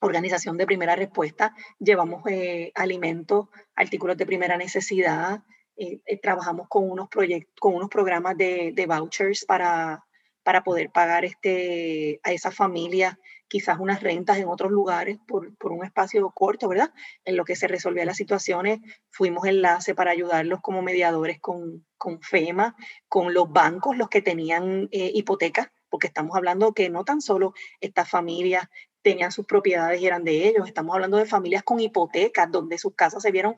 [0.01, 5.43] organización de primera respuesta, llevamos eh, alimentos, artículos de primera necesidad,
[5.77, 10.05] eh, eh, trabajamos con unos, proyectos, con unos programas de, de vouchers para,
[10.43, 13.17] para poder pagar este, a esas familias
[13.47, 16.91] quizás unas rentas en otros lugares por, por, un espacio corto, ¿verdad?
[17.23, 18.79] En lo que se resolvían las situaciones,
[19.09, 22.75] fuimos enlace para ayudarlos como mediadores con, con FEMA,
[23.07, 27.53] con los bancos, los que tenían eh, hipotecas, porque estamos hablando que no tan solo
[27.79, 28.67] estas familias
[29.01, 32.95] tenían sus propiedades y eran de ellos, estamos hablando de familias con hipotecas, donde sus
[32.95, 33.55] casas se vieron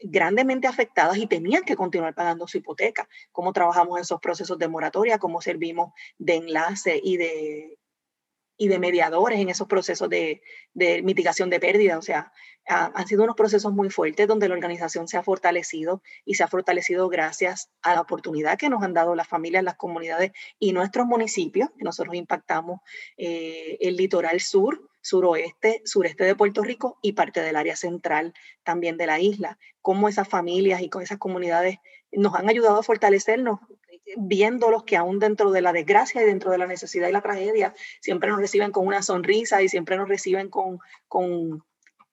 [0.00, 3.08] grandemente afectadas y tenían que continuar pagando su hipoteca.
[3.32, 7.78] Cómo trabajamos esos procesos de moratoria, cómo servimos de enlace y de,
[8.56, 10.42] y de mediadores en esos procesos de,
[10.74, 11.98] mitigación de pérdida.
[11.98, 12.32] O sea,
[12.68, 16.44] ha, han sido unos procesos muy fuertes donde la organización se ha fortalecido y se
[16.44, 20.72] ha fortalecido gracias a la oportunidad que nos han dado las familias, las comunidades y
[20.72, 22.80] nuestros municipios, nosotros impactamos
[23.16, 28.96] eh, el litoral sur, suroeste, sureste de Puerto Rico y parte del área central también
[28.96, 29.58] de la isla.
[29.80, 31.76] Cómo esas familias y con esas comunidades
[32.10, 33.60] nos han ayudado a fortalecernos
[34.16, 37.74] viéndolos que aún dentro de la desgracia y dentro de la necesidad y la tragedia,
[38.00, 41.64] siempre nos reciben con una sonrisa y siempre nos reciben con, con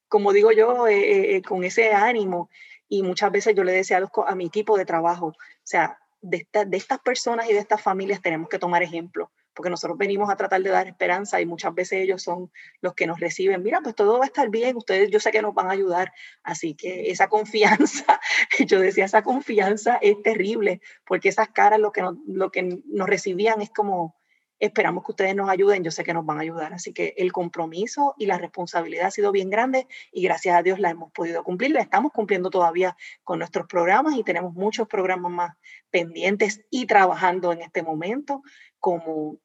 [0.08, 2.50] como digo yo, eh, eh, con ese ánimo.
[2.88, 5.98] Y muchas veces yo le decía a, los, a mi equipo de trabajo, o sea,
[6.22, 10.30] de, de estas personas y de estas familias tenemos que tomar ejemplo porque nosotros venimos
[10.30, 13.82] a tratar de dar esperanza y muchas veces ellos son los que nos reciben, mira,
[13.82, 16.14] pues todo va a estar bien, ustedes yo sé que nos van a ayudar,
[16.44, 18.20] así que esa confianza,
[18.68, 23.08] yo decía, esa confianza es terrible, porque esas caras lo que nos, lo que nos
[23.08, 24.16] recibían es como,
[24.60, 27.34] esperamos que ustedes nos ayuden, yo sé que nos van a ayudar, así que el
[27.34, 31.44] compromiso y la responsabilidad ha sido bien grande y gracias a Dios la hemos podido
[31.44, 35.58] cumplir, la estamos cumpliendo todavía con nuestros programas y tenemos muchos programas más
[35.90, 38.42] pendientes y trabajando en este momento,
[38.84, 39.38] como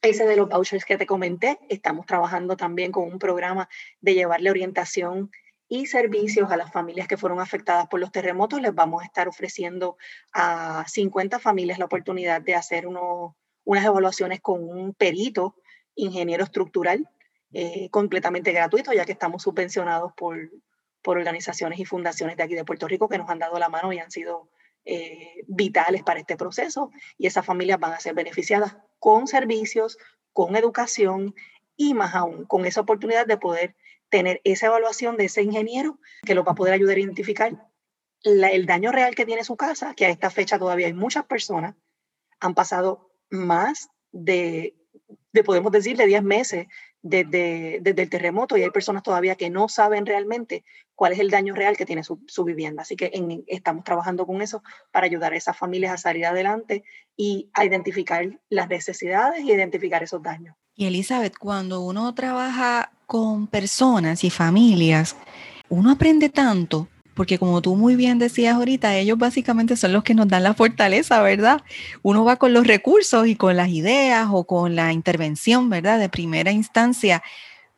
[0.00, 3.68] ese de los vouchers que te comenté, estamos trabajando también con un programa
[4.00, 5.30] de llevarle orientación
[5.68, 8.62] y servicios a las familias que fueron afectadas por los terremotos.
[8.62, 9.98] Les vamos a estar ofreciendo
[10.32, 15.56] a 50 familias la oportunidad de hacer unas evaluaciones con un perito
[15.94, 17.06] ingeniero estructural
[17.52, 20.38] eh, completamente gratuito, ya que estamos subvencionados por,
[21.02, 23.92] por organizaciones y fundaciones de aquí de Puerto Rico que nos han dado la mano
[23.92, 24.48] y han sido
[24.84, 29.98] eh, vitales para este proceso y esas familias van a ser beneficiadas con servicios,
[30.32, 31.34] con educación
[31.76, 33.74] y más aún con esa oportunidad de poder
[34.08, 37.68] tener esa evaluación de ese ingeniero que lo va a poder ayudar a identificar
[38.22, 41.74] el daño real que tiene su casa, que a esta fecha todavía hay muchas personas,
[42.40, 44.74] han pasado más de,
[45.32, 46.66] de podemos decir, de 10 meses
[47.04, 51.54] desde, el terremoto y hay personas todavía que no saben realmente cuál es el daño
[51.54, 52.82] real que tiene su, vivienda.
[52.82, 53.10] Así que
[53.46, 56.84] estamos trabajando con eso para ayudar a esas familias a salir adelante
[57.16, 60.56] y a identificar las necesidades y identificar esos daños.
[60.74, 65.16] Y Elizabeth, cuando uno trabaja con personas y familias,
[65.68, 70.14] uno aprende tanto porque como tú muy bien decías ahorita, ellos básicamente son los que
[70.14, 71.62] nos dan la fortaleza, ¿verdad?
[72.02, 75.98] Uno va con los recursos y con las ideas o con la intervención, ¿verdad?
[75.98, 77.22] De primera instancia,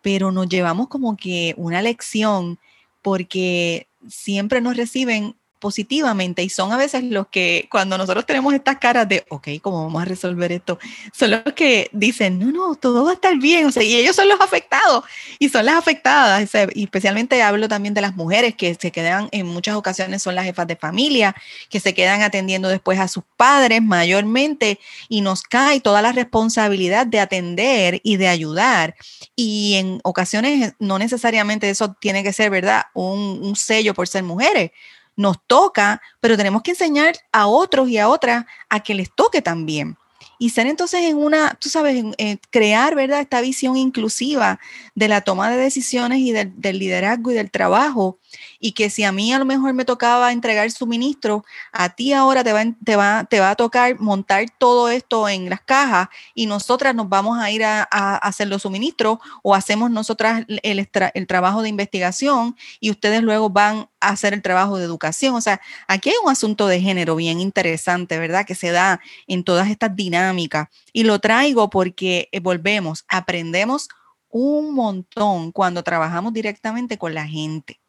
[0.01, 2.59] pero nos llevamos como que una lección
[3.07, 8.79] porque siempre nos reciben positivamente y son a veces los que cuando nosotros tenemos estas
[8.79, 10.79] caras de, ok, ¿cómo vamos a resolver esto?
[11.13, 14.15] Son los que dicen, no, no, todo va a estar bien, o sea, y ellos
[14.15, 15.03] son los afectados
[15.41, 19.45] y son las afectadas, y especialmente hablo también de las mujeres que se quedan en
[19.45, 21.35] muchas ocasiones son las jefas de familia,
[21.69, 27.09] que se quedan atendiendo después a sus padres mayormente y nos cae toda la responsabilidad
[27.09, 28.95] de atender y de ayudar.
[29.35, 32.85] Y en ocasiones no necesariamente eso tiene que ser, ¿verdad?
[32.95, 34.71] Un, un sello por ser mujeres
[35.17, 39.43] nos toca, pero tenemos que enseñar a otros y a otras a que les toque
[39.43, 39.97] también
[40.39, 42.05] y ser entonces en una, tú sabes,
[42.51, 43.21] crear, ¿verdad?
[43.21, 44.61] Esta visión inclusiva
[44.95, 48.19] de la toma de decisiones y del, liderazgo y del trabajo.
[48.61, 52.45] Y que si a mí a lo mejor me tocaba entregar suministro, a ti ahora
[52.45, 56.47] te va, te va, te va a tocar montar todo esto en las cajas y
[56.47, 57.85] nosotras nos vamos a ir a,
[58.17, 63.89] hacer los suministros o hacemos nosotras el, el trabajo de investigación y ustedes luego van
[63.96, 65.35] a hacer el trabajo de educación.
[65.35, 68.47] O sea, aquí hay un asunto de género bien interesante, ¿verdad?
[68.47, 73.89] Que se da en todas estas dinámicas y lo traigo porque eh, volvemos, aprendemos
[74.29, 77.81] un montón cuando trabajamos directamente con la gente.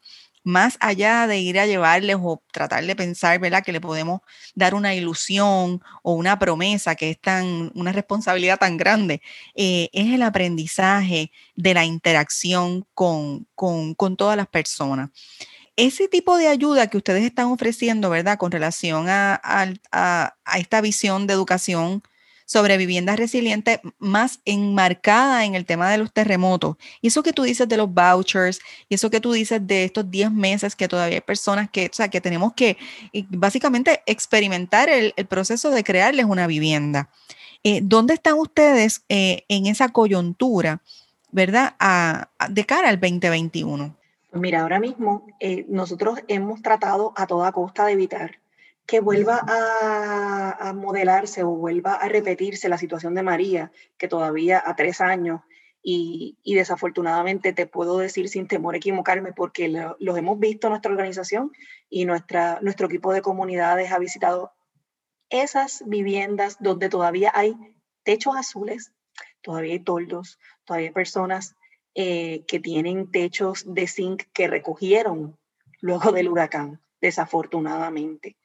[0.44, 3.62] Más allá de ir a llevarles o tratar de pensar, ¿verdad?
[3.62, 4.20] Que le podemos
[4.54, 9.20] dar una ilusión o una promesa que es tan, una responsabilidad tan grande,
[9.54, 15.10] eh, es el aprendizaje de la interacción con, con, todas las personas
[15.78, 18.36] ese tipo de ayuda que ustedes están ofreciendo, ¿verdad?
[18.36, 19.40] Con relación a,
[20.56, 22.02] esta visión de educación
[22.46, 26.76] sobre viviendas resilientes más enmarcada en el tema de los terremotos.
[27.00, 30.10] Y eso que tú dices de los vouchers, y eso que tú dices de estos
[30.10, 32.76] 10 meses que todavía hay personas que, o sea, que tenemos que
[33.28, 37.08] básicamente experimentar el, proceso de crearles una vivienda.
[37.62, 40.82] Eh, ¿Dónde están ustedes eh, en esa coyuntura,
[41.30, 41.76] verdad,
[42.48, 43.97] de cara al 2021?
[44.32, 48.40] Mira, ahora mismo eh, nosotros hemos tratado a toda costa de evitar
[48.88, 54.76] que vuelva a, modelarse o vuelva a repetirse la situación de María, que todavía a
[54.76, 55.42] tres años,
[55.82, 60.90] y, desafortunadamente te puedo decir sin temor a equivocarme, porque los hemos visto en nuestra
[60.90, 61.52] organización
[61.90, 64.52] y nuestra, nuestro equipo de comunidades ha visitado
[65.28, 67.54] esas viviendas donde todavía hay
[68.04, 68.92] techos azules,
[69.42, 71.56] todavía hay toldos, todavía hay personas
[71.94, 75.38] eh, que tienen techos de zinc que recogieron
[75.80, 78.36] luego del huracán, desafortunadamente.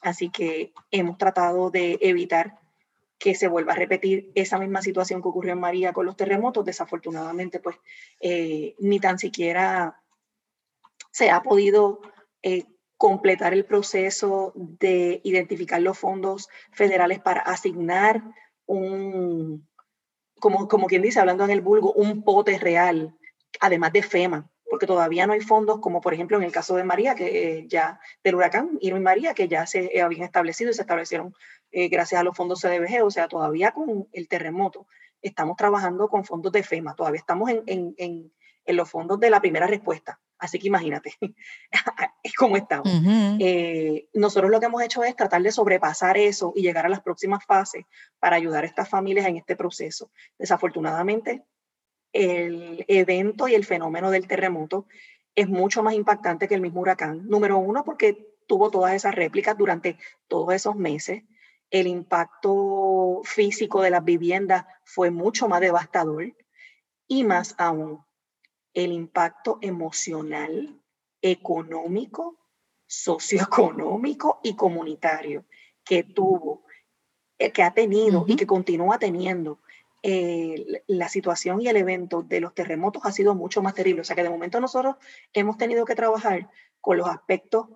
[0.00, 2.58] Así que hemos tratado de evitar
[3.18, 6.64] que se vuelva a repetir esa misma situación que ocurrió en María con los terremotos.
[6.64, 7.76] Desafortunadamente, pues
[8.20, 10.02] eh, ni tan siquiera
[11.12, 12.00] se ha podido
[12.42, 12.64] eh,
[12.96, 18.22] completar el proceso de identificar los fondos federales para asignar
[18.66, 19.68] un,
[20.42, 23.16] como, como quien dice, hablando en el vulgo, un pote real,
[23.60, 26.82] además de FEMA, porque todavía no hay fondos, como por ejemplo en el caso de
[26.82, 30.74] María, que eh, ya del huracán Irma y María, que ya se habían establecido y
[30.74, 31.32] se establecieron
[31.70, 34.88] eh, gracias a los fondos CDBG, o sea, todavía con el terremoto
[35.22, 38.32] estamos trabajando con fondos de FEMA, todavía estamos en, en, en,
[38.64, 40.18] en los fondos de la primera respuesta.
[40.42, 41.14] Así que imagínate,
[42.24, 42.92] es como estamos.
[43.38, 47.00] Eh, nosotros lo que hemos hecho es tratar de sobrepasar eso y llegar a las
[47.00, 47.84] próximas fases
[48.18, 50.10] para ayudar a estas familias en este proceso.
[50.36, 51.44] Desafortunadamente,
[52.12, 54.88] el evento y el fenómeno del terremoto
[55.36, 57.28] es mucho más impactante que el mismo huracán.
[57.28, 61.22] Número uno, porque tuvo todas esas réplicas durante todos esos meses.
[61.70, 66.34] El impacto físico de las viviendas fue mucho más devastador.
[67.06, 68.04] Y más aún,
[68.74, 70.80] el impacto emocional,
[71.20, 72.38] económico,
[72.86, 75.44] socioeconómico y comunitario
[75.84, 76.64] que tuvo,
[77.38, 79.60] eh, que ha tenido y que continúa teniendo
[80.02, 84.00] eh, la situación y el evento de los terremotos ha sido mucho más terrible.
[84.00, 84.96] O sea que de momento nosotros
[85.32, 87.68] hemos tenido que trabajar con los aspectos,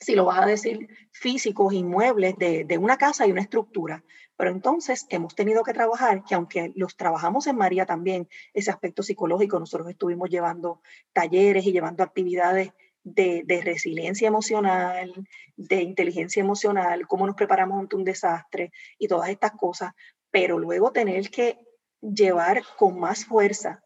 [0.00, 4.04] si lo vas a decir, físicos, inmuebles de, de una casa y una estructura,
[4.36, 9.02] pero entonces hemos tenido que trabajar, que aunque los trabajamos en María también, ese aspecto
[9.02, 10.80] psicológico, nosotros estuvimos llevando
[11.12, 15.12] talleres y llevando actividades de, de, resiliencia emocional,
[15.56, 19.92] de inteligencia emocional, cómo nos preparamos ante un desastre y todas estas cosas,
[20.30, 21.58] pero luego tener que
[22.00, 23.82] llevar con más fuerza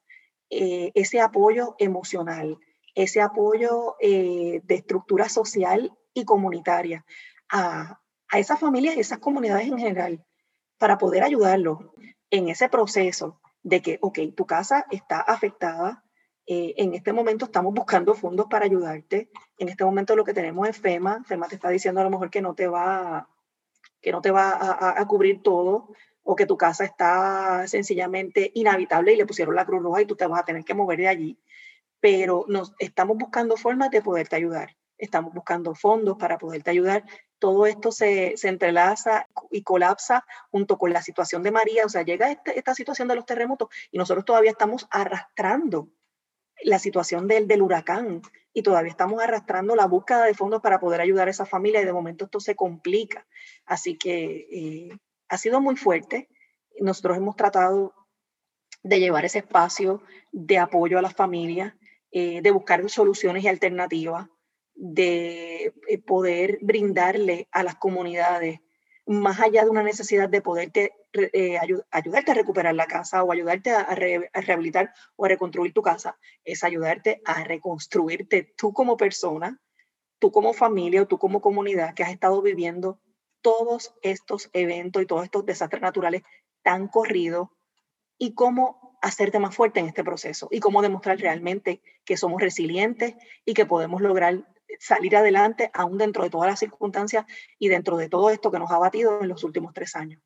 [0.51, 2.59] eh, ese apoyo emocional,
[2.95, 7.05] ese apoyo eh, de estructura social y comunitaria
[7.49, 10.25] a, a esas familias y esas comunidades en general
[10.79, 11.79] para poder ayudarlos
[12.31, 16.05] en ese proceso de que, ok, tu casa está afectada,
[16.47, 20.69] eh, en este momento estamos buscando fondos para ayudarte, en este momento lo que tenemos
[20.69, 23.29] es FEMA, FEMA te está diciendo a lo mejor que no te va,
[24.01, 25.91] que no te va a, a cubrir todo,
[26.25, 30.17] o que tu casa está sencillamente inhabitable y le pusieron la Cruz Roja y tú
[30.17, 31.39] te vas a tener que mover de allí.
[32.01, 34.77] Pero nos estamos buscando formas de poderte ayudar.
[35.03, 37.05] Estamos buscando fondos para poderte ayudar
[37.43, 42.03] todo esto se, se, entrelaza y colapsa junto con la situación de María, o sea,
[42.03, 45.89] llega este, esta situación de los terremotos y nosotros todavía estamos arrastrando
[46.63, 51.01] la situación del, del huracán y todavía estamos arrastrando la búsqueda de fondos para poder
[51.01, 53.27] ayudar a esa familia y de momento esto se complica.
[53.67, 56.29] Así que eh, ha sido muy fuerte.
[56.79, 57.93] Nosotros hemos tratado
[58.85, 61.75] de llevar ese espacio de apoyo a las familias,
[62.13, 64.29] eh, de buscar soluciones y alternativas
[64.75, 68.61] de eh, poder brindarle a las comunidades,
[69.07, 71.59] más allá de una necesidad de poderte eh,
[71.91, 76.65] ayudarte a recuperar la casa o ayudarte a, rehabilitar o a reconstruir tu casa, es
[76.65, 79.61] ayudarte a reconstruirte tú como persona,
[80.19, 83.01] tú como familia o tú como comunidad que has estado viviendo
[83.43, 86.23] todos estos eventos y todos estos desastres naturales
[86.63, 87.49] tan corridos
[88.17, 93.15] y cómo hacerte más fuerte en este proceso y cómo demostrar realmente que somos resilientes
[93.45, 94.47] y que podemos lograr
[94.79, 97.25] salir adelante aún dentro de todas las circunstancias
[97.59, 100.21] y dentro de todo esto que nos ha batido en los últimos tres años.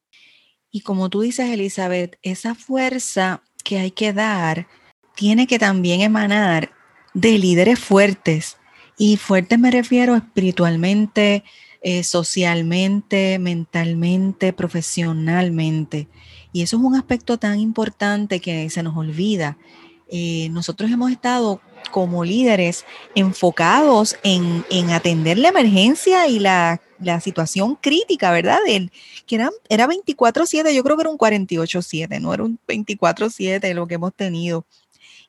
[0.70, 4.66] Y como tú dices, Elizabeth, esa fuerza que hay que dar
[5.14, 6.72] tiene que también emanar
[7.14, 8.58] de líderes fuertes.
[8.98, 11.44] Y fuertes me refiero espiritualmente,
[11.82, 16.08] eh, socialmente, mentalmente, profesionalmente.
[16.52, 19.58] Y eso es un aspecto tan importante que se nos olvida.
[20.08, 27.20] Eh, nosotros hemos estado como líderes enfocados en, en atender la emergencia y la, la
[27.20, 28.58] situación crítica, ¿verdad?
[29.26, 33.86] Que era, era 24/7, yo creo que era un 48/7, no era un 24/7 lo
[33.86, 34.66] que hemos tenido.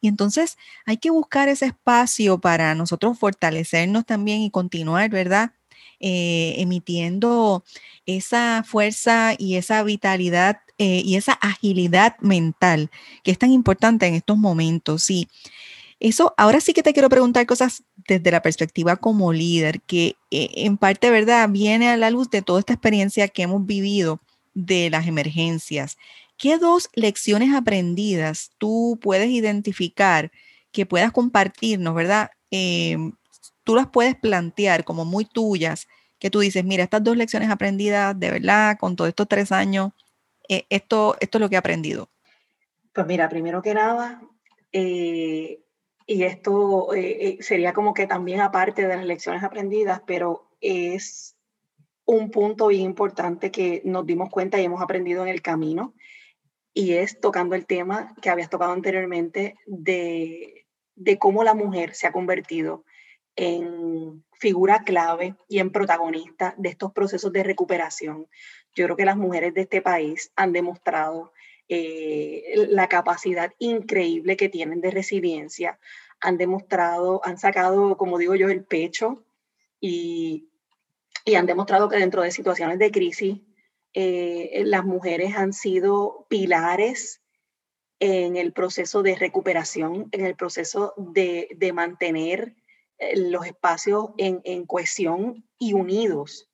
[0.01, 5.51] Y entonces hay que buscar ese espacio para nosotros fortalecernos también y continuar, ¿verdad?
[5.99, 7.63] Eh, emitiendo
[8.05, 12.91] esa fuerza y esa vitalidad eh, y esa agilidad mental
[13.23, 15.09] que es tan importante en estos momentos.
[15.09, 15.27] Y
[15.99, 20.49] eso, ahora sí que te quiero preguntar cosas desde la perspectiva como líder, que eh,
[20.55, 24.19] en parte, ¿verdad?, viene a la luz de toda esta experiencia que hemos vivido
[24.53, 25.97] de las emergencias.
[26.37, 30.31] ¿Qué dos lecciones aprendidas tú puedes identificar
[30.71, 32.29] que puedas compartirnos, ¿verdad?
[32.51, 33.13] Em,
[33.63, 35.87] tú las puedes plantear como muy tuyas,
[36.19, 39.91] que tú dices, mira, estas dos lecciones aprendidas, de verdad, con todos estos tres años,
[40.47, 42.09] eh, esto, esto es lo que he aprendido.
[42.93, 44.21] Pues mira, primero que nada,
[44.71, 45.59] eh,
[46.09, 51.35] y esto eh, eh, sería como que también aparte de las lecciones aprendidas, pero es
[52.05, 55.93] un punto bien importante que nos dimos cuenta y hemos aprendido en el camino,
[56.73, 62.07] y es tocando el tema que habías tocado anteriormente de, de cómo la mujer se
[62.07, 62.85] ha convertido
[63.35, 68.27] en figura clave y en protagonista de estos procesos de recuperación.
[68.73, 71.33] Yo creo que las mujeres de este país han demostrado
[71.69, 75.79] eh, la capacidad increíble que tienen de resiliencia,
[76.19, 79.25] han demostrado, han sacado, como digo yo, el pecho
[79.79, 80.49] y,
[81.25, 83.39] y han demostrado que dentro de situaciones de crisis,
[83.93, 87.21] eh, las mujeres han sido pilares
[87.99, 92.55] en el proceso de recuperación, en el proceso de, de mantener
[92.97, 96.49] eh, los espacios en, en, cohesión y unidos.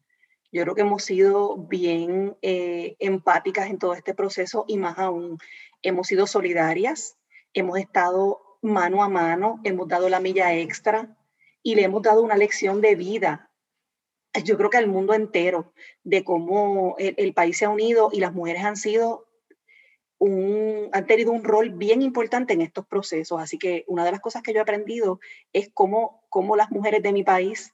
[0.54, 5.38] Yo creo que hemos sido bien eh, empáticas en todo este proceso y más aún,
[5.82, 7.18] hemos sido solidarias,
[7.54, 11.18] hemos estado mano a mano, hemos dado la milla extra
[11.62, 13.50] y le hemos dado una lección de vida
[14.42, 15.74] yo creo que al mundo entero,
[16.04, 19.28] de cómo el, país se ha unido y las mujeres han sido
[20.18, 23.40] un, han tenido un rol bien importante en estos procesos.
[23.40, 25.20] Así que una de las cosas que yo he aprendido
[25.52, 27.74] es cómo, cómo las mujeres de mi país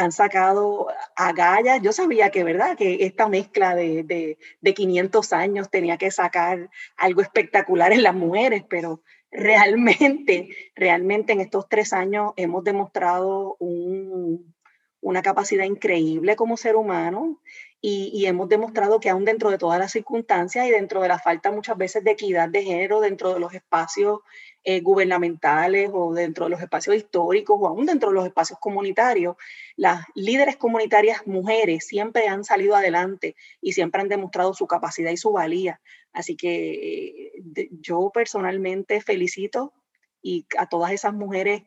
[0.00, 1.80] han sacado agallas.
[1.82, 2.76] Yo sabía que, ¿verdad?
[2.76, 8.14] Que esta mezcla de, de, de 500 años tenía que sacar algo espectacular en las
[8.14, 14.54] mujeres, pero realmente, realmente en estos tres años hemos demostrado un,
[15.00, 17.40] una capacidad increíble como ser humano
[17.82, 21.50] y, hemos demostrado que aún dentro de todas las circunstancias y dentro de la falta
[21.50, 24.20] muchas veces de equidad de género dentro de los espacios
[24.64, 29.36] eh, gubernamentales o dentro de los espacios históricos o aún dentro de los espacios comunitarios,
[29.76, 35.16] las líderes comunitarias mujeres siempre han salido adelante y siempre han demostrado su capacidad y
[35.16, 35.80] su valía.
[36.12, 39.72] Así que eh, yo personalmente felicito
[40.20, 41.62] y a todas esas mujeres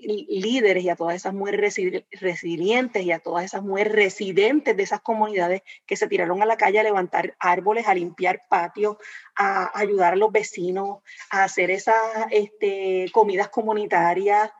[0.00, 1.76] líderes y a todas esas mujeres
[2.12, 6.56] resilientes y a todas esas mujeres residentes de esas comunidades que se tiraron a la
[6.56, 8.96] calle a levantar árboles, a limpiar patios,
[9.36, 10.98] a ayudar a los vecinos,
[11.30, 11.96] a hacer esas
[12.30, 14.50] este, comidas comunitarias,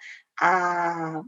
[0.41, 1.23] a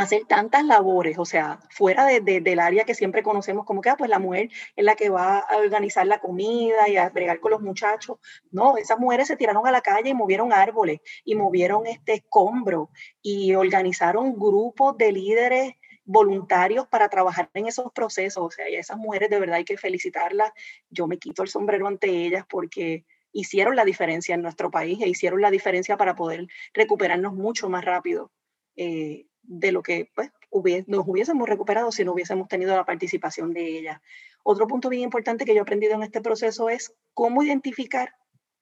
[0.00, 3.96] hacer tantas labores, o sea, fuera de, del área que siempre conocemos como que, ah,
[3.96, 7.50] pues la mujer es la que va a organizar la comida y a bregar con
[7.50, 8.18] los muchachos.
[8.50, 12.90] No, esas mujeres se tiraron a la calle y movieron árboles y movieron este escombro
[13.20, 15.74] y organizaron grupos de líderes
[16.04, 18.42] voluntarios para trabajar en esos procesos.
[18.42, 20.52] O sea, y esas mujeres de verdad hay que felicitarlas.
[20.88, 25.08] Yo me quito el sombrero ante ellas porque hicieron la diferencia en nuestro país e
[25.08, 28.32] hicieron la diferencia para poder recuperarnos mucho más rápido.
[28.76, 30.30] Eh, de lo que pues,
[30.86, 34.00] nos hubiésemos recuperado si no hubiésemos tenido la participación de ella.
[34.44, 38.14] Otro punto bien importante que yo he aprendido en este proceso es cómo identificar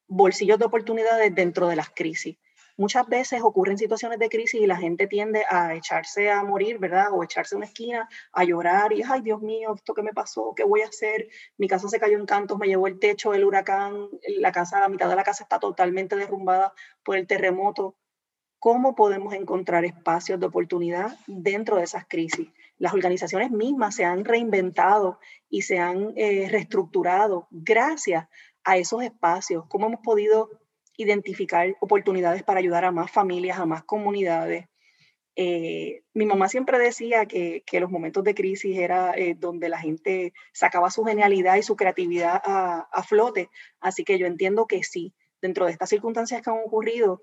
[0.07, 2.37] bolsillos de oportunidades dentro de las crisis.
[2.75, 7.09] Muchas veces ocurren situaciones de crisis y la gente tiende a echarse a morir, ¿verdad?
[7.11, 10.53] O echarse a una esquina, a llorar y, ay, Dios mío, esto qué me pasó,
[10.55, 11.27] qué voy a hacer,
[11.57, 14.07] mi casa se cayó en cantos, me llevó el techo, el huracán,
[14.39, 16.73] la casa, la mitad de la casa está totalmente derrumbada
[17.03, 17.95] por el terremoto
[18.59, 22.49] cómo podemos encontrar espacios de oportunidad dentro de esas crisis.
[22.77, 28.27] Las organizaciones mismas se han reinventado y se han eh, reestructurado gracias
[28.63, 30.49] a esos espacios, cómo hemos podido
[30.97, 34.67] identificar oportunidades para ayudar a más familias, a más comunidades.
[35.35, 40.33] Eh, mi mamá siempre decía que, los momentos de crisis era eh, donde la gente
[40.51, 43.49] sacaba su genialidad y su creatividad a, a flote,
[43.79, 47.21] así que yo entiendo que sí, dentro de estas circunstancias que han ocurrido,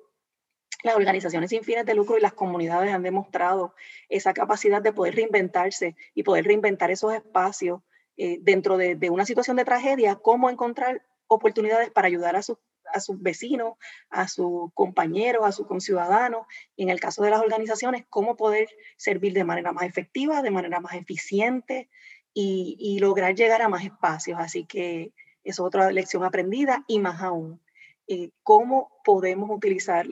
[0.82, 3.74] las organizaciones sin fines de lucro y las comunidades han demostrado
[4.08, 7.80] esa capacidad de poder reinventarse y poder reinventar esos espacios
[8.16, 13.20] eh, dentro de, una situación de tragedia, cómo encontrar oportunidades para ayudar a, a sus
[13.20, 13.74] vecinos,
[14.10, 16.46] a sus compañeros, a sus conciudadanos,
[16.76, 20.50] y en el caso de las organizaciones, cómo poder servir de manera más efectiva, de
[20.50, 21.88] manera más eficiente
[22.32, 24.38] y, lograr llegar a más espacios.
[24.38, 25.12] Así que
[25.44, 27.60] es otra lección aprendida y más aún,
[28.08, 30.06] eh, cómo podemos utilizar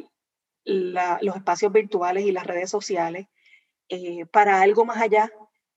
[0.65, 3.27] los espacios virtuales y las redes sociales
[3.89, 5.31] eh, para algo más allá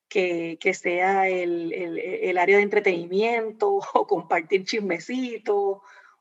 [0.08, 5.80] que, que sea el, el, área de entretenimiento o compartir chismecitos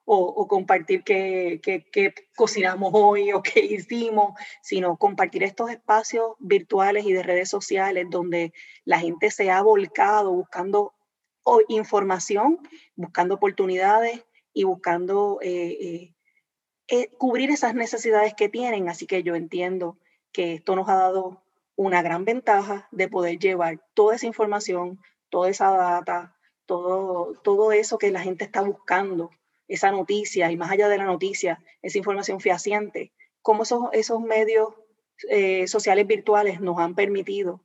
[0.09, 7.05] o, o, compartir qué, qué, cocinamos hoy o qué hicimos, sino compartir estos espacios virtuales
[7.07, 8.53] y de redes sociales donde
[8.85, 10.95] la gente se ha volcado buscando
[11.69, 12.59] información,
[12.95, 16.14] buscando oportunidades y buscando eh, eh,
[16.89, 18.89] eh, cubrir esas necesidades que tienen.
[18.89, 19.99] Así que yo entiendo
[20.32, 21.43] que esto nos ha dado
[21.76, 27.99] una gran ventaja de poder llevar toda esa información, toda esa data, todo, todo eso
[27.99, 29.30] que la gente está buscando,
[29.68, 33.12] esa noticia y más allá de la noticia, esa información fehaciente,
[33.43, 34.74] cómo esos, esos medios
[35.28, 37.61] eh, sociales virtuales nos han permitido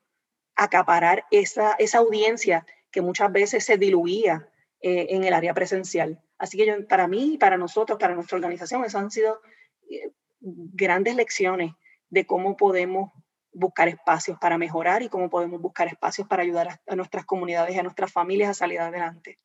[0.56, 4.51] acaparar esa, esa audiencia que muchas veces se diluía
[4.82, 6.20] eh, en el área presencial.
[6.38, 9.40] Así que para mí, para nosotros, para nuestra organización, esas han sido
[9.90, 11.74] eh, grandes lecciones
[12.10, 13.12] de cómo podemos
[13.54, 17.80] buscar espacios para mejorar y cómo podemos buscar espacios para ayudar a, nuestras comunidades y
[17.80, 19.38] a nuestras familias a salir adelante.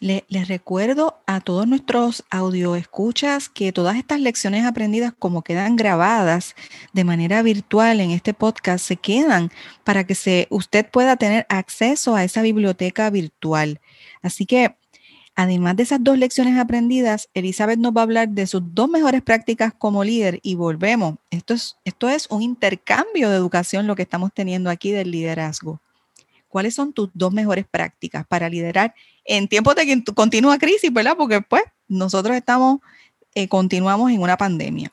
[0.00, 2.24] Les recuerdo a todos nuestros
[2.76, 6.54] escuchas que todas estas lecciones aprendidas, como quedan grabadas
[6.92, 9.50] de manera virtual en este podcast, se quedan
[9.84, 13.80] para que se, usted pueda tener acceso a esa biblioteca virtual.
[14.22, 14.76] Así que
[15.40, 19.22] Además de esas dos lecciones aprendidas, Elizabeth nos va a hablar de sus dos mejores
[19.22, 21.14] prácticas como líder y volvemos.
[21.30, 25.80] Esto es, esto es un intercambio de educación lo que estamos teniendo aquí del liderazgo.
[26.48, 28.96] ¿Cuáles son tus dos mejores prácticas para liderar
[29.28, 31.14] en tiempos de continua crisis, verdad?
[31.16, 32.80] Porque pues nosotros estamos,
[33.34, 34.90] eh, continuamos en una pandemia.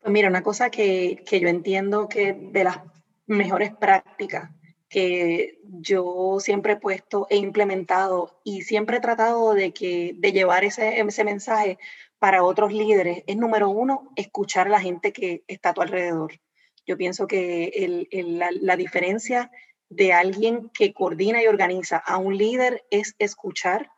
[0.00, 2.78] Pues mira, una cosa que, que yo entiendo que de las
[3.26, 4.50] mejores prácticas
[4.90, 10.62] que yo siempre he puesto e implementado y siempre he tratado de, que, de llevar
[10.62, 11.78] ese, ese mensaje
[12.20, 16.38] para otros líderes es, número uno, escuchar a la gente que está a tu alrededor.
[16.86, 19.50] Yo pienso que el, el, la, la diferencia
[19.88, 23.90] de alguien que coordina y organiza a un líder es escuchar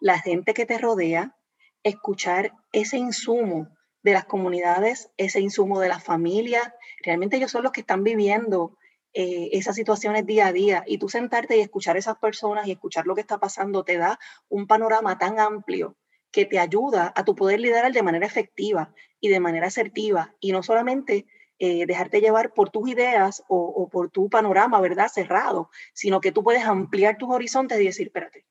[0.00, 1.36] la gente que te rodea,
[1.82, 3.68] escuchar ese insumo
[4.02, 6.74] de las comunidades, ese insumo de la familia.
[7.02, 8.76] Realmente ellos son los que están viviendo
[9.12, 12.72] eh, esas situaciones día a día y tú sentarte y escuchar a esas personas y
[12.72, 14.18] escuchar lo que está pasando te da
[14.48, 15.96] un panorama tan amplio
[16.32, 20.50] que te ayuda a tu poder liderar de manera efectiva y de manera asertiva y
[20.50, 21.26] no solamente
[21.66, 25.08] eh, dejarte llevar por tus ideas o, por tu panorama, ¿verdad?
[25.08, 28.44] Cerrado, sino que tú puedes ampliar tus horizontes y decir, espérate,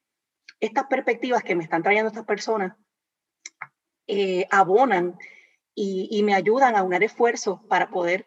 [0.60, 2.76] estas perspectivas que me están trayendo estas personas
[4.08, 5.16] eh, abonan
[5.76, 8.26] y, me ayudan a unar esfuerzos para poder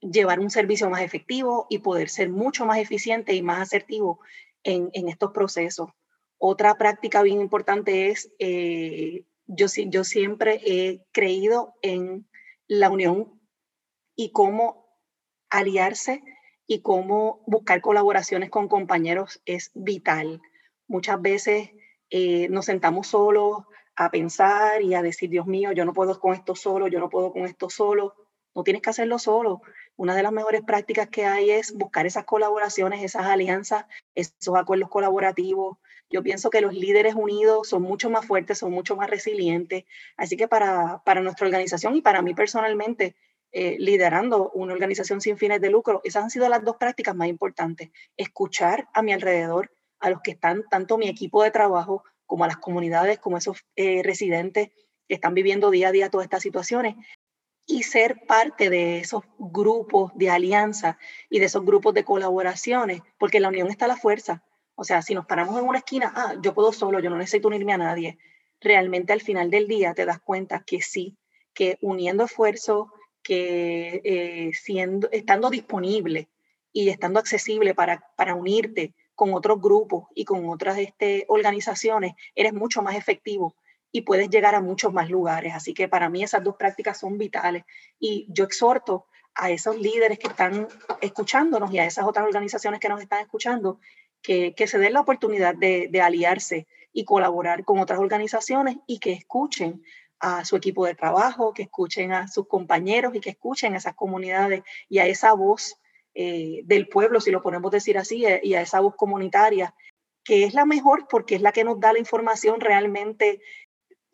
[0.00, 4.18] llevar un servicio más efectivo y poder ser mucho más eficiente y más asertivo
[4.64, 5.90] en, estos procesos.
[6.38, 12.26] Otra práctica bien importante es, eh, yo, yo siempre he creído en
[12.66, 13.33] la unión
[14.16, 14.98] y cómo
[15.50, 16.22] aliarse
[16.66, 20.40] y cómo buscar colaboraciones con compañeros es vital.
[20.86, 21.70] Muchas veces
[22.10, 23.64] eh, nos sentamos solos
[23.96, 27.10] a pensar y a decir, Dios mío, yo no puedo con esto solo, yo no
[27.10, 28.14] puedo con esto solo.
[28.54, 29.62] No tienes que hacerlo solo
[29.96, 34.88] una de las mejores prácticas que hay es buscar esas colaboraciones, esas alianzas, esos acuerdos
[34.88, 35.78] colaborativos.
[36.10, 39.84] Yo pienso que los líderes unidos son mucho más fuertes, son mucho más resilientes.
[40.16, 43.14] Así que para, para nuestra organización y para mí personalmente,
[43.56, 47.28] eh, liderando una organización sin fines de lucro, esas han sido las dos prácticas más
[47.28, 47.90] importantes.
[48.16, 52.48] Escuchar a mi alrededor, a los que están, tanto mi equipo de trabajo como a
[52.48, 54.70] las comunidades, como esos eh, residentes
[55.06, 56.96] que están viviendo día a día todas estas situaciones
[57.64, 60.98] y ser parte de esos grupos de alianza
[61.30, 64.42] y de esos grupos de colaboraciones, porque la unión está la fuerza.
[64.74, 67.46] O sea, si nos paramos en una esquina, ah, yo puedo solo, yo no necesito
[67.46, 68.18] unirme a nadie.
[68.60, 71.16] Realmente al final del día te das cuenta que sí,
[71.54, 72.88] que uniendo esfuerzos,
[73.24, 76.28] que eh, siendo, estando disponible
[76.72, 82.52] y estando accesible para, para unirte con otros grupos y con otras este, organizaciones, eres
[82.52, 83.56] mucho más efectivo
[83.90, 85.54] y puedes llegar a muchos más lugares.
[85.54, 87.64] Así que para mí esas dos prácticas son vitales
[87.98, 90.68] y yo exhorto a esos líderes que están
[91.00, 93.80] escuchándonos y a esas otras organizaciones que nos están escuchando
[94.20, 98.98] que, que se den la oportunidad de, de aliarse y colaborar con otras organizaciones y
[98.98, 99.82] que escuchen
[100.24, 103.94] a su equipo de trabajo, que escuchen a sus compañeros y que escuchen a esas
[103.94, 105.78] comunidades y a esa voz
[106.14, 109.74] eh, del pueblo, si lo podemos decir así, eh, y a esa voz comunitaria,
[110.24, 113.42] que es la mejor porque es la que nos da la información realmente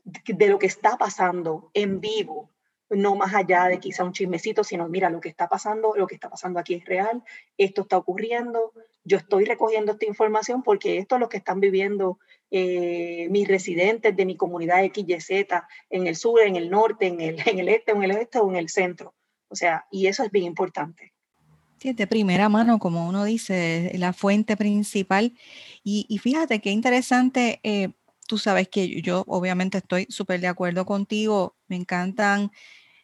[0.04, 2.50] de lo que está pasando en vivo,
[2.90, 6.14] no más allá de quizá un chismecito, sino mira, lo que está pasando, lo que
[6.14, 7.22] está pasando aquí es real,
[7.56, 8.72] esto está ocurriendo,
[9.04, 12.18] yo estoy recogiendo esta información porque esto es lo que están viviendo
[12.50, 15.30] eh, mis residentes de mi comunidad XYZ
[15.88, 18.50] en el sur, en el norte, en el, en el este, en el oeste o
[18.50, 19.14] en el centro.
[19.48, 21.12] O sea, y eso es bien importante.
[21.78, 25.32] Sí, de primera mano, como uno dice, la fuente principal.
[25.82, 27.92] Y, y fíjate qué interesante, eh,
[28.26, 32.52] tú sabes que yo obviamente estoy súper de acuerdo contigo, me encantan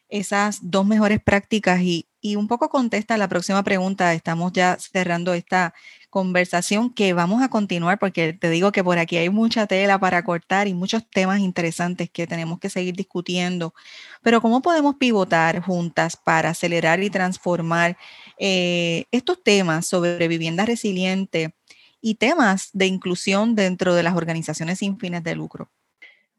[0.08, 5.34] esas dos mejores prácticas y, y, un poco contesta la próxima pregunta, estamos ya cerrando
[5.34, 5.74] esta
[6.10, 10.24] conversación que vamos a continuar porque te digo que por aquí hay mucha tela para
[10.24, 13.74] cortar y muchos temas interesantes que tenemos que seguir discutiendo,
[14.22, 17.96] pero ¿cómo podemos pivotar juntas para acelerar y transformar
[18.38, 21.54] eh, estos temas sobre vivienda resiliente?
[22.00, 25.70] y temas de inclusión dentro de las organizaciones sin fines de lucro?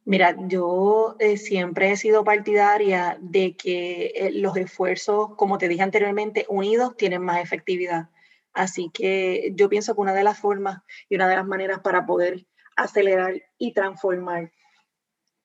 [0.07, 5.83] Mira, yo eh, siempre he sido partidaria de que eh, los esfuerzos, como te dije
[5.83, 8.07] anteriormente, unidos tienen más efectividad.
[8.53, 10.79] Así que yo pienso que una de las formas
[11.09, 12.45] y una de las maneras para poder
[12.77, 14.53] acelerar y transformar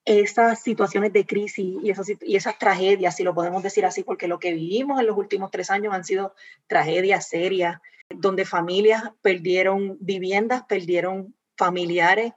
[0.05, 4.29] esas situaciones de crisis y esas, y esas tragedias, si lo podemos decir así, porque
[4.29, 6.37] lo que vivimos en los últimos tres años han sido
[6.69, 12.33] tragedias serias, donde familias perdieron viviendas, perdieron familiares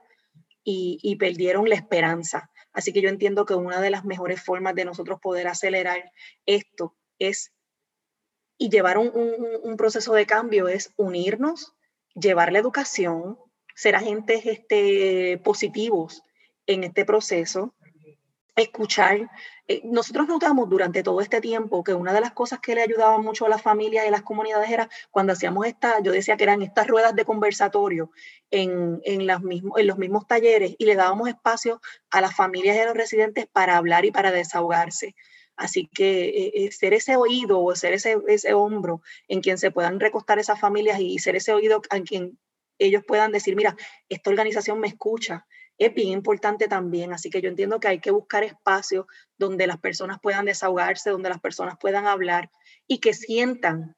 [0.68, 2.50] y, perdieron la esperanza.
[2.72, 6.10] Así que yo entiendo que una de las mejores formas de nosotros poder acelerar
[6.44, 7.52] esto es
[8.58, 9.12] y llevar un,
[9.62, 11.74] un, proceso de cambio es unirnos,
[12.14, 13.38] llevar la educación,
[13.76, 16.22] ser agentes este, positivos
[16.66, 17.75] en este proceso,
[18.56, 19.30] escuchar.
[19.68, 23.18] Eh, nosotros notamos durante todo este tiempo que una de las cosas que le ayudaba
[23.18, 26.44] mucho a las familias y a las comunidades era cuando hacíamos esta, yo decía que
[26.44, 28.10] eran estas ruedas de conversatorio
[28.50, 31.80] en, en, las mismos, en los mismos talleres y le dábamos espacio
[32.10, 35.14] a las familias y a los residentes para hablar y para desahogarse.
[35.56, 39.70] Así que eh, eh, ser ese oído o ser ese, ese hombro en quien se
[39.70, 42.38] puedan recostar esas familias y ser ese oído en quien
[42.78, 43.74] ellos puedan decir, mira,
[44.08, 45.46] esta organización me escucha,
[45.78, 47.12] es bien importante también.
[47.12, 49.06] Así que yo entiendo que hay que buscar espacios
[49.38, 52.50] donde las personas puedan desahogarse, donde las personas puedan hablar
[52.86, 53.96] y que sientan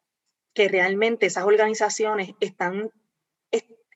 [0.55, 2.91] que realmente esas organizaciones están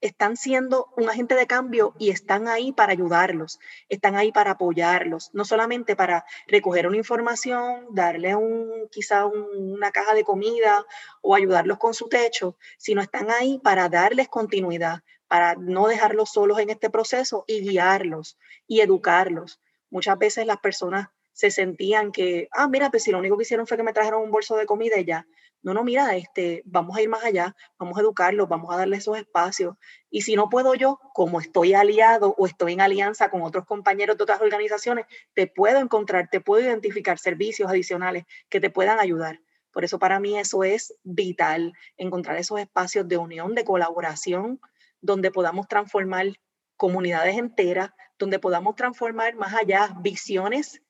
[0.02, 5.30] están siendo un agente de cambio y están ahí para ayudarlos, están ahí para apoyarlos,
[5.32, 10.84] no solamente para recoger una información, darle un, quizá una caja de comida
[11.22, 15.02] o ayudarlos con su techo, sino están ahí para darles continuidad,
[15.32, 19.62] para no dejarlos solos en este proceso y guiarlos y educarlos.
[19.88, 23.66] Muchas veces las personas se sentían que, ah, mira, pues si lo único que hicieron
[23.66, 25.26] fue que me trajeron un bolso de comida y ya,
[25.62, 28.98] no, no, mira, este, vamos a ir más allá, vamos a educarlos, vamos a darle
[28.98, 29.76] esos espacios.
[30.10, 34.18] Y si no puedo yo, como estoy aliado o estoy en alianza con otros compañeros
[34.18, 39.40] de otras organizaciones, te puedo encontrar, te puedo identificar servicios adicionales que te puedan ayudar.
[39.72, 44.60] Por eso para mí eso es vital, encontrar esos espacios de unión, de colaboración,
[45.02, 46.28] donde podamos transformar
[46.76, 50.80] comunidades enteras, donde podamos transformar más allá visiones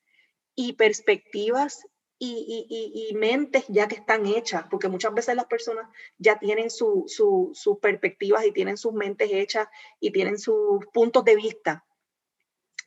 [0.55, 1.85] y perspectivas
[2.25, 5.89] y, mentes ya que están hechas, porque muchas veces las personas
[6.19, 9.67] ya tienen sus perspectivas y tienen sus mentes hechas
[9.99, 11.85] y tienen sus puntos de vista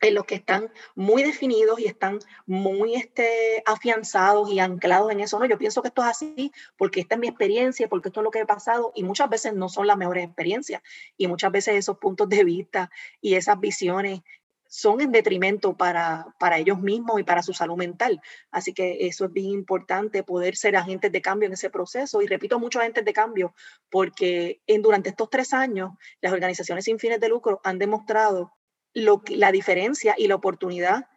[0.00, 5.38] en los que están muy definidos y están muy este, afianzados y anclados en eso.
[5.38, 8.24] No, yo pienso que esto es así porque esta es mi experiencia, porque esto es
[8.24, 10.82] lo que he pasado y muchas veces no son las mejores experiencias
[11.16, 12.90] y muchas veces esos puntos de vista
[13.20, 14.20] y esas visiones
[14.68, 18.20] son en detrimento para, para ellos mismos y para su salud mental.
[18.50, 22.20] Así que eso es bien importante, poder ser agentes de cambio en ese proceso.
[22.20, 23.54] Y repito, muchos agentes de cambio,
[23.90, 28.55] porque en, durante estos tres años, las organizaciones sin fines de lucro han demostrado
[29.02, 31.08] lo, la diferencia y la oportunidad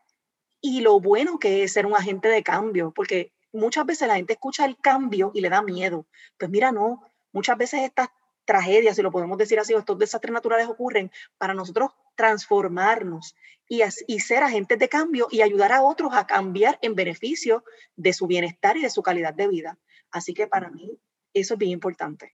[0.62, 4.34] y lo bueno que es ser un agente de cambio, porque muchas veces la gente
[4.34, 6.06] escucha el cambio y le da miedo.
[6.38, 7.02] Pues mira, no,
[7.32, 8.10] muchas veces estas
[8.46, 13.36] tragedias, si lo podemos decir así, estos desastres naturales ocurren para nosotros transformarnos
[13.68, 17.64] y, y, ser agentes de cambio y ayudar a otros a cambiar en beneficio
[17.96, 19.78] de su bienestar y de su calidad de vida.
[20.12, 21.00] Así que para mí
[21.34, 22.36] eso es bien importante.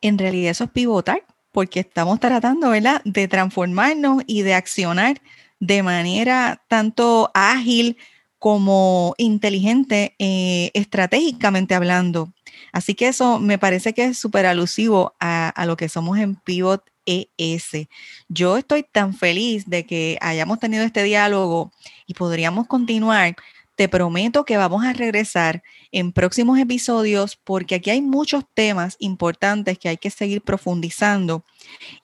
[0.00, 5.20] En realidad eso es pivotar, porque estamos tratando, ¿verdad?, de transformarnos y de accionar
[5.58, 7.96] de manera tanto ágil
[8.38, 12.32] como inteligente, eh, estratégicamente hablando.
[12.72, 16.82] Así que eso me parece que es súper alusivo a, lo que somos en Pivot
[17.04, 17.88] ES.
[18.28, 21.72] Yo estoy tan feliz de que hayamos tenido este diálogo
[22.06, 23.36] y podríamos continuar.
[23.80, 29.78] Te prometo que vamos a regresar en próximos episodios porque aquí hay muchos temas importantes
[29.78, 31.46] que hay que seguir profundizando.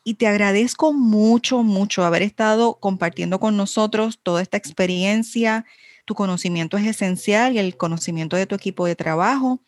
[0.02, 5.66] Y te agradezco mucho, mucho haber estado compartiendo con nosotros toda esta experiencia.
[6.06, 9.60] Tu conocimiento es esencial y el conocimiento de tu equipo de trabajo.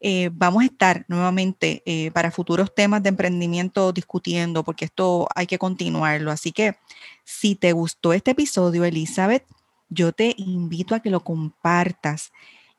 [0.00, 5.46] Eh, vamos a estar nuevamente eh, para futuros temas de emprendimiento discutiendo, porque esto hay
[5.46, 6.32] que continuarlo.
[6.32, 6.74] Así que
[7.22, 9.44] si te gustó este episodio, Elizabeth,
[9.88, 12.32] yo te invito a que lo compartas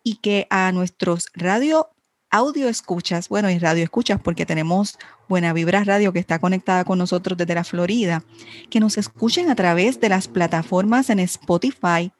[0.03, 1.89] y que a nuestros radio
[2.35, 4.97] audio escuchas, bueno, y radio escuchas porque tenemos
[5.29, 8.23] Buena Vibra Radio que está conectada con nosotros desde la Florida,
[8.69, 12.11] que nos escuchen a través de las plataformas en Spotify,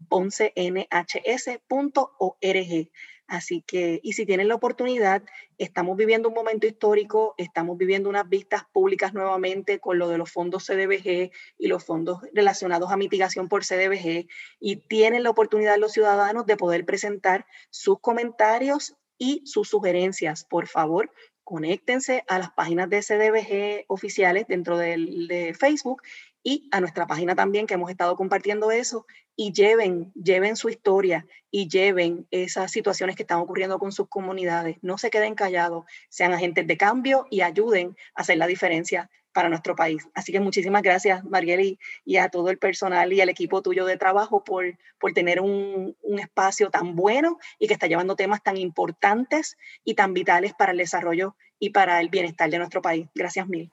[0.10, 2.90] www.poncenhs.org.
[3.28, 5.24] Así que, y si tienen la oportunidad,
[5.58, 10.30] estamos viviendo un momento histórico, estamos viviendo unas vistas públicas nuevamente con lo de los
[10.30, 14.28] fondos CDBG y los fondos relacionados a mitigación por CDBG,
[14.60, 20.44] y tienen la oportunidad los ciudadanos de poder presentar sus comentarios y sus sugerencias.
[20.44, 21.10] Por favor,
[21.46, 26.02] conéctense a las páginas de CDBG oficiales dentro de Facebook
[26.44, 31.26] y a nuestra página también que hemos estado compartiendo eso y lleven, lleven su historia
[31.52, 34.78] y lleven esas situaciones que están ocurriendo con sus comunidades.
[34.82, 39.50] No se queden callados, sean agentes de cambio y ayuden a hacer la diferencia para
[39.50, 40.08] nuestro país.
[40.14, 43.98] Así que muchísimas gracias, Marieli, y a todo el personal y al equipo tuyo de
[43.98, 48.58] trabajo por, por tener un, un, espacio tan bueno y que está llevando temas tan
[48.58, 53.08] importantes y tan vitales para el desarrollo y para el bienestar de nuestro país.
[53.16, 53.72] Gracias mil.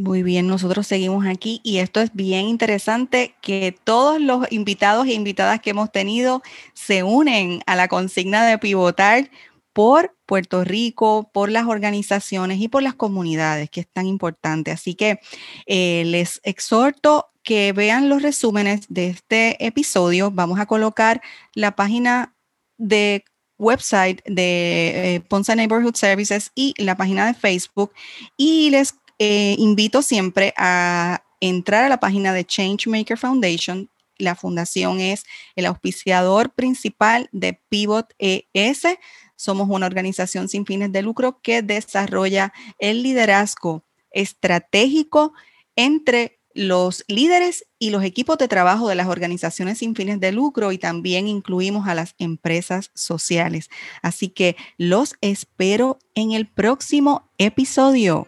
[0.00, 5.12] Muy bien, nosotros seguimos aquí y esto es bien interesante que todos los invitados e
[5.12, 6.40] invitadas que hemos tenido
[6.72, 9.30] se unen a la consigna de pivotar
[9.74, 14.70] por Puerto Rico, por las organizaciones y por las comunidades, que es tan importante.
[14.70, 15.20] Así que
[15.66, 20.30] eh, les exhorto que vean los resúmenes de este episodio.
[20.30, 21.20] Vamos a colocar
[21.54, 22.34] la página
[22.78, 23.22] de
[23.60, 27.92] website de eh, Ponce Neighborhood Services y la página de Facebook
[28.36, 33.88] y les eh, invito siempre a entrar a la página de Changemaker Foundation
[34.20, 35.24] la fundación es
[35.56, 38.82] el auspiciador principal de Pivot ES.
[39.36, 45.32] Somos una organización sin fines de lucro que desarrolla el liderazgo estratégico
[45.76, 50.72] entre los líderes y los equipos de trabajo de las organizaciones sin fines de lucro
[50.72, 53.70] y también incluimos a las empresas sociales.
[54.02, 58.26] Así que los espero en el próximo episodio.